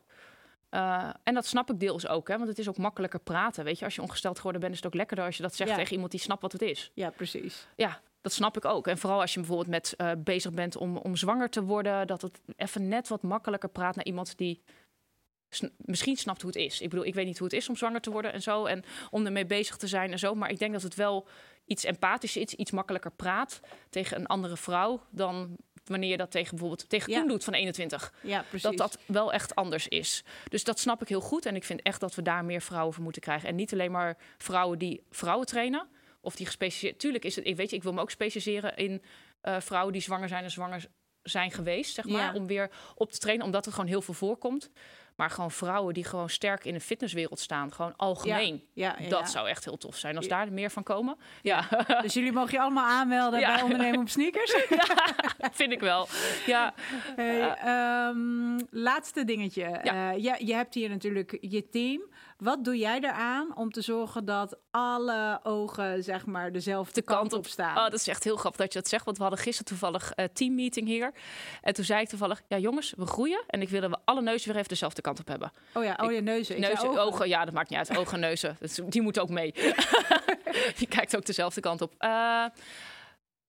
[0.70, 3.64] Uh, en dat snap ik deels ook, hè, want het is ook makkelijker praten.
[3.64, 5.70] Weet je, als je ongesteld geworden bent, is het ook lekkerder als je dat zegt
[5.70, 5.76] Ja.
[5.76, 6.90] tegen iemand die snapt wat het is.
[6.94, 7.66] Ja, precies.
[7.76, 8.86] Ja, dat snap ik ook.
[8.86, 12.22] En vooral als je bijvoorbeeld met uh, bezig bent om, om zwanger te worden, dat
[12.22, 14.62] het even net wat makkelijker praat naar iemand die
[15.48, 16.80] sn- misschien snapt hoe het is.
[16.80, 18.64] Ik bedoel, ik weet niet hoe het is om zwanger te worden en zo.
[18.64, 20.34] En om ermee bezig te zijn en zo.
[20.34, 21.28] Maar ik denk dat het wel
[21.64, 23.60] iets empathischer is, iets makkelijker praat
[23.90, 25.56] tegen een andere vrouw dan
[25.88, 27.18] wanneer je dat tegen bijvoorbeeld tegen Ja.
[27.18, 28.12] Koen doet van 21.
[28.22, 28.62] Ja, precies.
[28.62, 30.24] Dat dat wel echt anders is.
[30.48, 31.46] Dus dat snap ik heel goed.
[31.46, 33.48] En ik vind echt dat we daar meer vrouwen voor moeten krijgen.
[33.48, 35.88] En niet alleen maar vrouwen die vrouwen trainen.
[36.20, 36.98] Of die gespecialiseerd.
[36.98, 37.46] Tuurlijk is het.
[37.46, 39.02] Ik weet je, ik wil me ook specialiseren in
[39.40, 40.86] eh, vrouwen die zwanger zijn en zwanger
[41.22, 42.34] zijn geweest, zeg maar.
[42.34, 42.40] Ja.
[42.40, 44.70] Om weer op te trainen, omdat er gewoon heel veel voorkomt.
[45.16, 47.72] Maar gewoon vrouwen die gewoon sterk in de fitnesswereld staan.
[47.72, 48.62] Gewoon algemeen.
[48.72, 51.16] ja, ja, Dat zou echt heel tof zijn als daar meer van komen.
[51.42, 51.68] Ja,
[52.02, 54.56] Dus jullie mogen je allemaal aanmelden bij Ondernemen op Sneakers.
[55.52, 56.08] vind ik wel.
[56.46, 56.74] Ja,
[57.16, 59.80] Hey, ehm, laatste dingetje.
[59.82, 60.10] Ja.
[60.10, 62.00] Je, je hebt hier natuurlijk je team.
[62.36, 67.32] Wat doe jij eraan om te zorgen dat alle ogen zeg maar dezelfde de kant
[67.32, 67.76] op staan?
[67.76, 69.04] Oh, dat is echt heel grappig dat je dat zegt.
[69.04, 71.12] Want we hadden gisteren toevallig eh teammeeting hier.
[71.62, 73.44] En toen zei ik toevallig, ja jongens, we groeien.
[73.46, 75.52] En ik wil dat we alle neuzen weer even dezelfde kant op hebben.
[75.74, 76.56] oh ja, oh je neuzen.
[76.56, 77.02] Ik Neuzen, ogen.
[77.02, 77.28] ogen.
[77.28, 77.96] ja, dat maakt niet uit.
[77.98, 79.52] Ogen en neuzen, dat die moeten ook mee.
[80.82, 81.94] je kijkt ook dezelfde kant op.
[81.98, 82.44] Eh,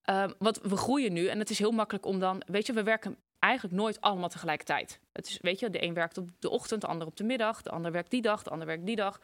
[0.01, 2.41] eh, want we groeien nu en het is heel makkelijk om dan...
[2.45, 3.17] Weet je, we werken
[3.47, 4.99] eigenlijk nooit allemaal tegelijkertijd.
[5.13, 7.61] Het is, weet je, de een werkt op de ochtend, de ander op de middag.
[7.61, 9.19] De ander werkt die dag, de ander werkt die dag.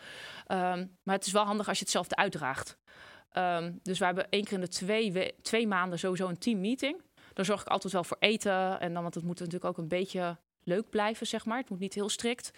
[0.47, 2.78] Ehm, maar het is wel handig als je hetzelfde uitdraagt.
[3.32, 7.01] Ehm, dus we hebben één keer in de twee, we- twee maanden sowieso een teammeeting.
[7.34, 8.80] Dan zorg ik altijd wel voor eten.
[8.80, 11.57] En dan, want het moet natuurlijk ook een beetje leuk blijven, zeg maar.
[11.57, 12.51] Het moet niet heel strikt.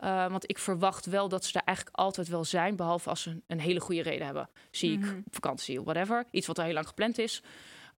[0.00, 3.30] Uh, want ik verwacht wel dat ze er eigenlijk altijd wel zijn, behalve als ze
[3.30, 4.48] een, een hele goede reden hebben.
[4.70, 5.16] Ziek, Mhm.
[5.26, 6.24] op vakantie, whatever.
[6.30, 7.42] Iets wat al heel lang gepland is.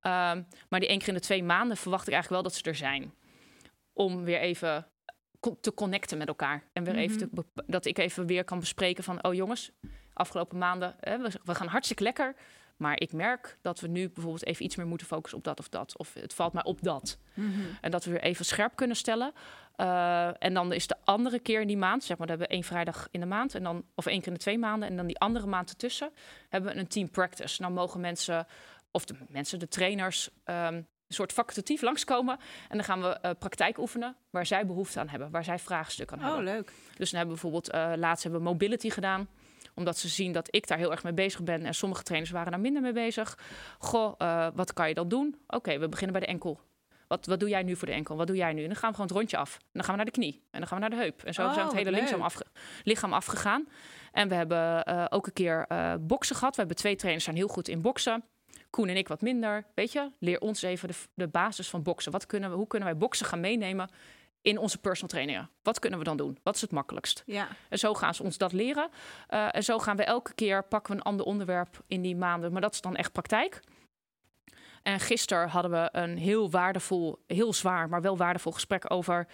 [0.07, 2.71] Um, maar die één keer in de twee maanden verwacht ik eigenlijk wel dat ze
[2.71, 3.15] er zijn.
[3.93, 4.87] Om weer even
[5.41, 6.63] co- te connecten met elkaar.
[6.73, 9.25] En weer even te, be- dat ik even weer kan bespreken van...
[9.25, 9.71] oh jongens,
[10.13, 12.35] afgelopen maanden, hè, we, we gaan hartstikke lekker...
[12.77, 15.69] Maar ik merk dat we nu bijvoorbeeld even iets meer moeten focussen op dat of
[15.69, 15.99] dat.
[15.99, 17.19] Of het valt mij op dat.
[17.35, 17.61] Mhm.
[17.81, 19.33] En dat we weer even scherp kunnen stellen.
[19.77, 22.55] Uh, en dan is de andere keer in die maand, zeg maar, dan hebben we
[22.55, 24.89] één vrijdag in de maand, en dan, of één keer in de twee maanden.
[24.89, 26.11] En dan die andere maand ertussen
[26.49, 27.61] hebben we een team practice.
[27.61, 28.47] Nou mogen mensen,
[28.97, 32.39] of de mensen, de trainers, um, een soort facultatief langskomen.
[32.69, 36.19] En dan gaan we uh, praktijk oefenen waar zij behoefte aan hebben, waar zij vraagstukken
[36.19, 36.55] aan oh, hebben.
[36.55, 36.73] leuk.
[36.97, 39.29] Dus dan hebben we bijvoorbeeld, uh, laatst hebben we mobility gedaan
[39.75, 42.51] omdat ze zien dat ik daar heel erg mee bezig ben en sommige trainers waren
[42.51, 43.39] daar minder mee bezig.
[43.79, 45.37] Goh, uh, wat kan je dan doen?
[45.47, 46.61] Oké, okay, we beginnen bij de enkel.
[47.09, 48.17] Wat, wat doe jij nu voor de enkel?
[48.17, 48.61] Wat doe jij nu?
[48.61, 49.55] En dan gaan we gewoon het rondje af.
[49.55, 50.43] En dan gaan we naar de knie.
[50.51, 51.23] En dan gaan we naar de heup.
[51.23, 52.47] En zo oh, zijn we het hele lichaam, afge
[52.83, 53.69] lichaam afgegaan.
[54.13, 56.53] En we hebben uh, ook een keer uh, boksen gehad.
[56.55, 58.25] We hebben twee trainers zijn heel goed in boksen.
[58.77, 59.65] Koen en ik wat minder.
[59.75, 62.13] Weet je, leer ons even de, de basis van boksen.
[62.13, 63.89] Wat kunnen we, hoe kunnen wij boksen gaan meenemen
[64.43, 65.51] in onze personal trainingen.
[65.63, 66.39] Wat kunnen we dan doen?
[66.43, 67.23] Wat is het makkelijkst?
[67.27, 67.49] Ja.
[67.69, 68.89] En zo gaan ze ons dat leren.
[69.31, 72.53] Uh, en zo gaan we elke keer pakken we een ander onderwerp in die maanden.
[72.53, 73.61] Maar dat is dan echt praktijk.
[74.83, 79.27] En gisteren hadden we een heel waardevol, heel zwaar, maar wel waardevol gesprek over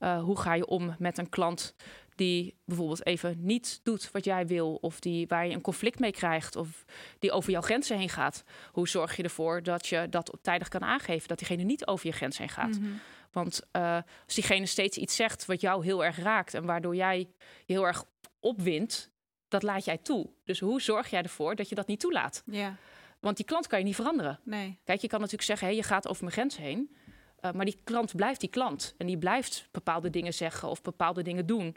[0.00, 1.74] uh, hoe ga je om met een klant
[2.20, 6.12] die bijvoorbeeld even niet doet wat jij wil, of die waar je een conflict mee
[6.12, 6.84] krijgt, of
[7.18, 8.44] die over jouw grenzen heen gaat.
[8.72, 12.12] Hoe zorg je ervoor dat je dat tijdig kan aangeven, dat diegene niet over je
[12.12, 12.78] grens heen gaat?
[12.78, 13.00] Mm -hmm.
[13.32, 17.18] Want uh, als diegene steeds iets zegt wat jou heel erg raakt en waardoor jij
[17.64, 18.04] je heel erg
[18.40, 19.10] opwindt,
[19.48, 20.30] dat laat jij toe.
[20.44, 22.42] Dus hoe zorg jij ervoor dat je dat niet toelaat?
[22.46, 22.76] Ja.
[23.20, 24.40] Want die klant kan je niet veranderen.
[24.44, 24.78] Nee.
[24.84, 26.96] Kijk, je kan natuurlijk zeggen, hey, je gaat over mijn grens heen.
[27.40, 28.94] Uh, maar die klant blijft die klant.
[28.98, 31.76] En die blijft bepaalde dingen zeggen of bepaalde dingen doen.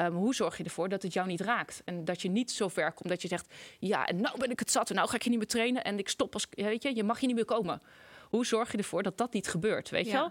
[0.00, 1.82] Um, hoe zorg je ervoor dat het jou niet raakt?
[1.84, 3.54] En dat je niet zo ver komt dat je zegt...
[3.78, 5.84] ja, en nou ben ik het zat en nou ga ik je niet meer trainen...
[5.84, 6.46] en ik stop als...
[6.50, 7.82] weet je, je mag je niet meer komen.
[8.28, 10.30] Hoe zorg je ervoor dat dat niet gebeurt, weet je wel?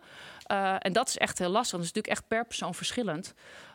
[0.51, 1.71] Uh, en dat is echt heel lastig.
[1.71, 3.33] Dat is natuurlijk echt per persoon verschillend.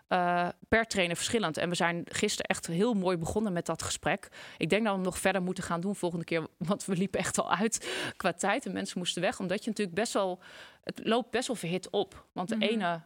[0.08, 1.56] Uh, per trainer verschillend.
[1.56, 4.28] En we zijn gisteren echt heel mooi begonnen met dat gesprek.
[4.58, 6.46] Ik denk dat we hem nog verder moeten gaan doen volgende keer.
[6.58, 8.66] Want we liepen echt al uit qua tijd.
[8.66, 9.40] En mensen moesten weg.
[9.40, 10.40] Omdat je natuurlijk best wel...
[10.82, 12.26] Het loopt best wel verhit op.
[12.32, 12.64] Want de Mhm.
[12.64, 13.00] ene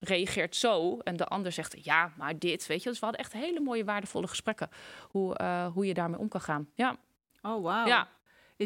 [0.00, 2.88] reageert zo en de ander zegt ja, maar dit, weet je.
[2.88, 4.68] Dus we hadden echt hele mooie, waardevolle gesprekken.
[5.08, 6.68] Hoe, uh, hoe je daarmee om kan gaan.
[6.74, 6.96] Ja,
[7.42, 7.86] Oh, wauw.
[7.86, 8.08] ja.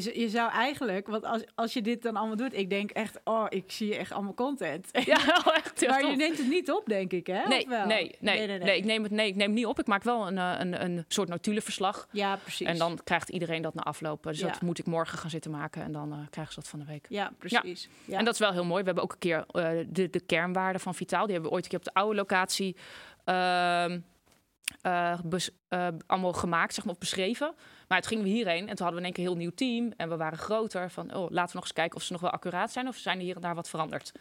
[0.03, 3.21] Je, je zou eigenlijk, want als, als je dit dan allemaal doet, ik denk echt,
[3.25, 4.89] oh, ik zie echt allemaal content.
[4.93, 5.17] ja
[5.65, 7.47] echt maar je neemt het niet op, denk ik, hè?
[7.47, 7.87] Nee, Of wel?
[7.87, 9.79] nee, nee, nee, ik neem het nee, ik neem het niet op.
[9.79, 12.09] Ik maak wel een, uh, een, een soort notulenverslag.
[12.11, 12.67] Ja, precies.
[12.67, 14.23] En dan krijgt iedereen dat na afloop.
[14.23, 14.47] Dus Ja.
[14.49, 15.83] dat moet ik morgen gaan zitten maken.
[15.83, 17.07] En dan uh, krijgen ze dat van de week.
[17.09, 17.89] Ja, precies.
[18.05, 18.19] Ja.
[18.19, 18.81] En dat is wel heel mooi.
[18.81, 21.25] We hebben ook een keer uh, de, de kernwaarden van Vitaal.
[21.25, 22.77] Die hebben we ooit een keer op de oude locatie
[24.87, 27.55] uh, bes, uh, allemaal gemaakt, zeg maar, of beschreven.
[27.89, 29.55] Maar het gingen we hierheen en toen hadden we in één keer een heel nieuw
[29.55, 29.93] team.
[29.97, 30.91] En we waren groter.
[30.91, 32.89] Van, oh, laten we nog eens kijken of ze nog wel accuraat zijn.
[32.89, 34.12] Of zijn er hier en daar wat veranderd.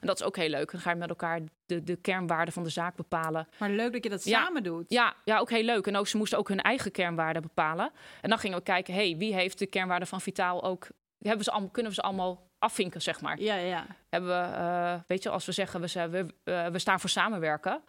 [0.00, 0.70] En dat is ook heel leuk.
[0.70, 3.48] Dan ga je met elkaar de, de kernwaarden van de zaak bepalen.
[3.58, 4.44] Maar leuk dat je dat Ja.
[4.44, 4.90] samen doet.
[4.90, 5.86] Ja, ja, ook heel leuk.
[5.86, 7.90] En ook, ze moesten ook hun eigen kernwaarden bepalen.
[8.20, 10.86] En dan gingen we kijken, hey, wie heeft de kernwaarden van Vitaal ook...
[11.18, 13.40] Hebben ze allemaal, kunnen we ze allemaal afvinken, zeg maar.
[13.40, 13.86] Ja, ja.
[14.08, 17.82] Hebben we, uh, weet je, als we zeggen, we, we, we staan voor samenwerken...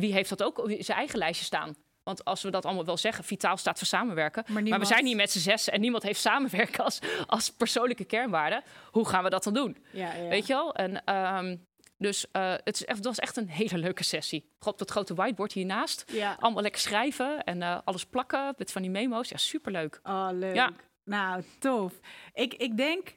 [0.00, 1.74] wie heeft dat ook op zijn eigen lijstje staan?
[2.02, 4.44] Want als we dat allemaal wel zeggen, vitaal staat voor samenwerken.
[4.48, 8.04] Maar, niemand- we zijn hier met z'n zes en niemand heeft samenwerken als, als persoonlijke
[8.04, 8.62] kernwaarde.
[8.90, 9.76] Hoe gaan we dat dan doen?
[9.90, 10.28] Ja, ja.
[10.28, 10.74] Weet je wel?
[10.74, 11.56] En, ehm,
[11.98, 14.50] dus eh, het, is echt, het was echt een hele leuke sessie.
[14.66, 16.04] Op dat grote whiteboard hiernaast.
[16.12, 16.36] Ja.
[16.40, 19.28] Allemaal lekker schrijven en eh, alles plakken met van die memo's.
[19.28, 20.00] Ja, superleuk.
[20.02, 20.54] Oh, leuk.
[20.54, 20.70] Ja.
[21.04, 21.92] Nou, tof.
[22.32, 23.16] Ik, ik denk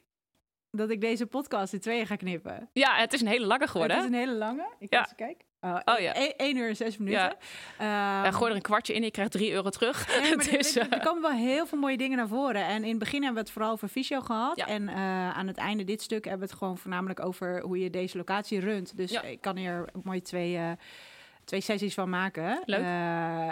[0.70, 2.68] dat ik deze podcast in tweeën ga knippen.
[2.72, 3.96] Ja, het is een hele lange geworden.
[3.96, 4.68] Het is een hele lange.
[4.78, 5.04] Ik Ja.
[5.04, 5.48] even kijken.
[5.60, 6.14] Oh, Oh, ja.
[6.36, 7.20] 1 uur en 6 minuten.
[7.78, 8.24] Ja.
[8.24, 10.20] Ja, gooi er een kwartje in, je krijgt 3 euro terug.
[10.20, 12.64] Nee, maar er, er- eh, komen wel heel veel mooie dingen naar voren.
[12.66, 14.56] En in het begin hebben we het vooral over fysio gehad.
[14.56, 14.66] Ja.
[14.66, 14.96] En eh,
[15.38, 18.60] aan het einde dit stuk hebben we het gewoon voornamelijk over hoe je deze locatie
[18.60, 18.96] runt.
[18.96, 19.22] Dus Ja.
[19.22, 20.70] ik kan hier mooi twee, eh,
[21.44, 22.62] twee sessies van maken.
[22.64, 22.80] Leuk.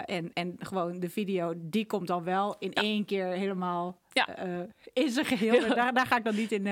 [0.05, 4.27] En, en gewoon de video, die komt dan wel in één keer helemaal Ja.
[4.93, 5.67] in zijn geheel.
[5.75, 6.67] Daar, daar ga ik dan niet in,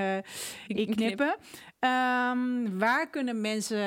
[0.67, 1.35] in knippen.
[1.79, 3.77] Ehm, waar kunnen mensen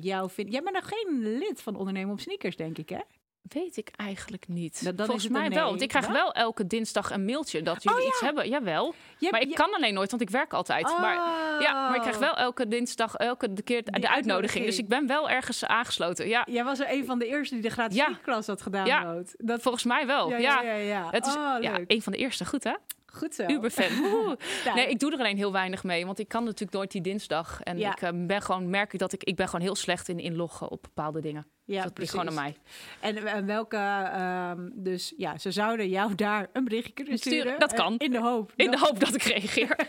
[0.00, 0.52] jou vinden?
[0.54, 2.98] Jij bent nog geen lid van Ondernemen op Sneakers, denk ik, hè?
[3.42, 4.96] Weet ik eigenlijk niet.
[4.96, 5.68] Dan Volgens mij wel.
[5.68, 6.14] Want ik krijg Wel?
[6.14, 8.48] wel elke dinsdag een mailtje dat jullie Oh, iets hebben.
[8.48, 8.94] Jawel.
[9.18, 10.82] Je- Maar ik je- kan alleen nooit, want ik werk altijd.
[11.00, 11.14] Maar,
[11.60, 12.20] ja, maar ik krijg Oh.
[12.22, 14.14] wel elke dinsdag, elke de keer de, uitnodiging.
[14.14, 14.64] uitnodiging.
[14.64, 16.28] Dus ik ben wel ergens aangesloten.
[16.28, 18.18] Ja, Jij was er een van de eerste die de gratis Ja.
[18.24, 19.34] had gedownload.
[19.38, 20.30] Dat, volgens mij wel.
[20.30, 21.08] ja, Ja, ja, ja, ja.
[21.10, 22.44] Het is oh, ja, een van de eerste.
[22.46, 22.74] Goed hè?
[23.12, 23.46] Goed zo.
[23.46, 23.86] Uberfan.
[24.74, 27.60] Nee, ik doe er alleen heel weinig mee, want ik kan natuurlijk nooit die dinsdag.
[27.60, 27.92] En Ja.
[27.92, 30.68] ik eh, ben gewoon, merk ik dat ik, ik ben gewoon heel slecht in inloggen
[30.70, 31.46] op bepaalde dingen.
[31.72, 32.56] Ja, dat ligt gewoon aan mij.
[33.00, 37.58] En, en welke, ehm, dus ja, ze zouden jou daar een berichtje kunnen Sturen, sturen.
[37.60, 37.96] dat eh, kan.
[37.98, 38.52] in de hoop.
[38.56, 39.76] In de hoop dat ik reageer.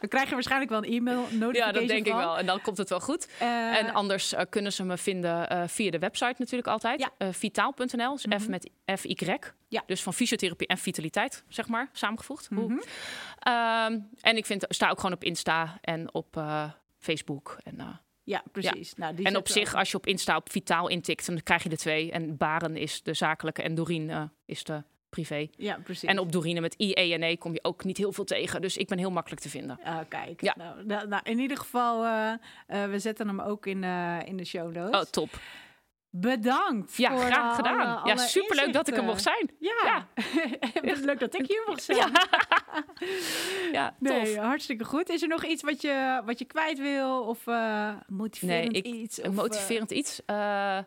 [0.00, 2.38] Dan krijg je waarschijnlijk wel een e-mail notification ja, dat denk ik wel.
[2.38, 3.28] En dan komt het wel goed.
[3.38, 7.00] Eh, En anders eh, kunnen ze me vinden eh, via de website natuurlijk altijd.
[7.00, 7.10] Ja.
[7.18, 9.36] Eh, vitaal.nl, dus F met F-Y.
[9.68, 9.82] Ja.
[9.86, 12.50] Dus van fysiotherapie en vitaliteit, zeg maar, samengevoegd.
[12.50, 12.78] Mhm.
[13.38, 17.56] Ehm, en ik vind, sta ook gewoon op Insta en op eh, Facebook.
[17.64, 17.86] En, eh,
[18.26, 18.94] ja, precies.
[18.94, 21.68] Nou, die en op zich, als je op Insta op Vitaal intikt, dan krijg je
[21.68, 22.10] de twee.
[22.10, 25.48] En Baren is de zakelijke en Doreen eh, is de privé.
[25.56, 26.08] Ja, precies.
[26.08, 28.60] En op Doreen met I-E en E kom je ook niet heel veel tegen.
[28.60, 29.80] Dus ik ben heel makkelijk te vinden.
[29.82, 30.42] Ah, kijk.
[30.42, 30.54] Ja.
[30.58, 32.32] Nou, nou, nou, in ieder geval, eh,
[32.66, 33.84] eh, we zetten hem ook in,
[34.24, 35.00] in de show notes.
[35.00, 35.40] Oh, top.
[36.10, 36.96] Bedankt.
[36.96, 37.96] Ja, graag eh, gedaan.
[38.02, 39.50] alle- ja, superleuk dat ik er mocht zijn.
[39.58, 40.08] Ja,
[41.04, 41.98] leuk dat ik hier mocht zijn.
[42.08, 42.12] Ja,
[43.72, 44.08] ja tof.
[44.22, 45.08] Nee, hartstikke goed.
[45.08, 47.22] Is er nog iets wat je, wat je kwijt wil?
[47.24, 49.20] Of eh motiverend Nee, ik- iets?
[49.20, 50.24] Of, motiverend iets?
[50.24, 50.78] Eh,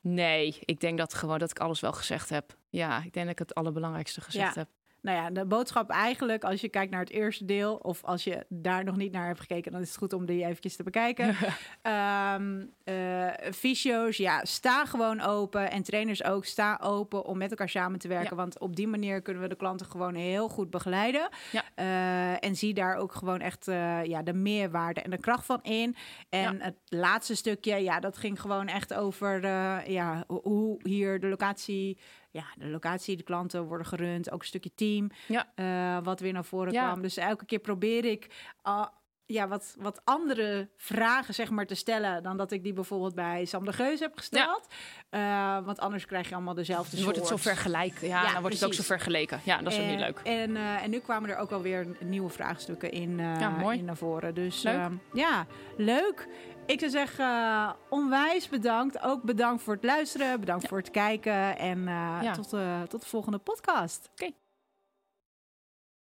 [0.00, 2.56] nee, ik denk dat gewoon dat ik alles wel gezegd heb.
[2.68, 4.60] Ja, ik denk dat ik het allerbelangrijkste gezegd Ja.
[4.60, 4.68] heb.
[5.02, 7.74] Nou ja, de boodschap eigenlijk, als je kijkt naar het eerste deel...
[7.76, 9.72] of als je daar nog niet naar hebt gekeken...
[9.72, 11.36] dan is het goed om die eventjes te bekijken.
[12.84, 15.70] Eh, fysio's, ja, sta gewoon open.
[15.70, 18.30] En trainers ook, sta open om met elkaar samen te werken.
[18.30, 18.36] Ja.
[18.36, 21.28] Want op die manier kunnen we de klanten gewoon heel goed begeleiden.
[21.52, 21.62] Ja.
[21.74, 25.62] Eh, en zie daar ook gewoon echt eh, ja, de meerwaarde en de kracht van
[25.62, 25.96] in.
[26.28, 29.40] En het laatste stukje, ja, dat ging gewoon echt over
[29.90, 31.98] ja, ho- hoe hier de locatie...
[32.30, 34.30] Ja, de locatie, de klanten worden gerund.
[34.30, 35.52] Ook een stukje team, Ja.
[35.54, 36.84] eh, wat weer naar voren Ja.
[36.86, 37.02] kwam.
[37.02, 38.26] Dus elke keer probeer ik...
[38.62, 38.86] ah,
[39.26, 43.44] ja, wat, wat andere vragen zeg maar, te stellen dan dat ik die bijvoorbeeld bij
[43.44, 44.66] Sam de Geus heb gesteld.
[45.10, 48.08] Eh, want anders krijg je allemaal dezelfde Dan wordt het zo vergelijken.
[48.08, 49.40] Ja, Ja, dan wordt het ook zo vergeleken.
[49.44, 50.18] Ja, dat is ook niet leuk.
[50.24, 53.78] En, eh, en nu kwamen er ook alweer nieuwe vraagstukken in, Ja, mooi.
[53.78, 54.34] in naar voren.
[54.34, 54.74] Dus Leuk.
[54.74, 56.28] ehm, ja, leuk.
[56.66, 59.02] Ik zou zeggen, eh, onwijs bedankt.
[59.02, 60.68] Ook bedankt voor het luisteren, bedankt Ja.
[60.68, 61.58] voor het kijken.
[61.58, 62.32] En eh, Ja.
[62.32, 64.08] tot, eh, tot de volgende podcast.
[64.12, 64.30] Oké.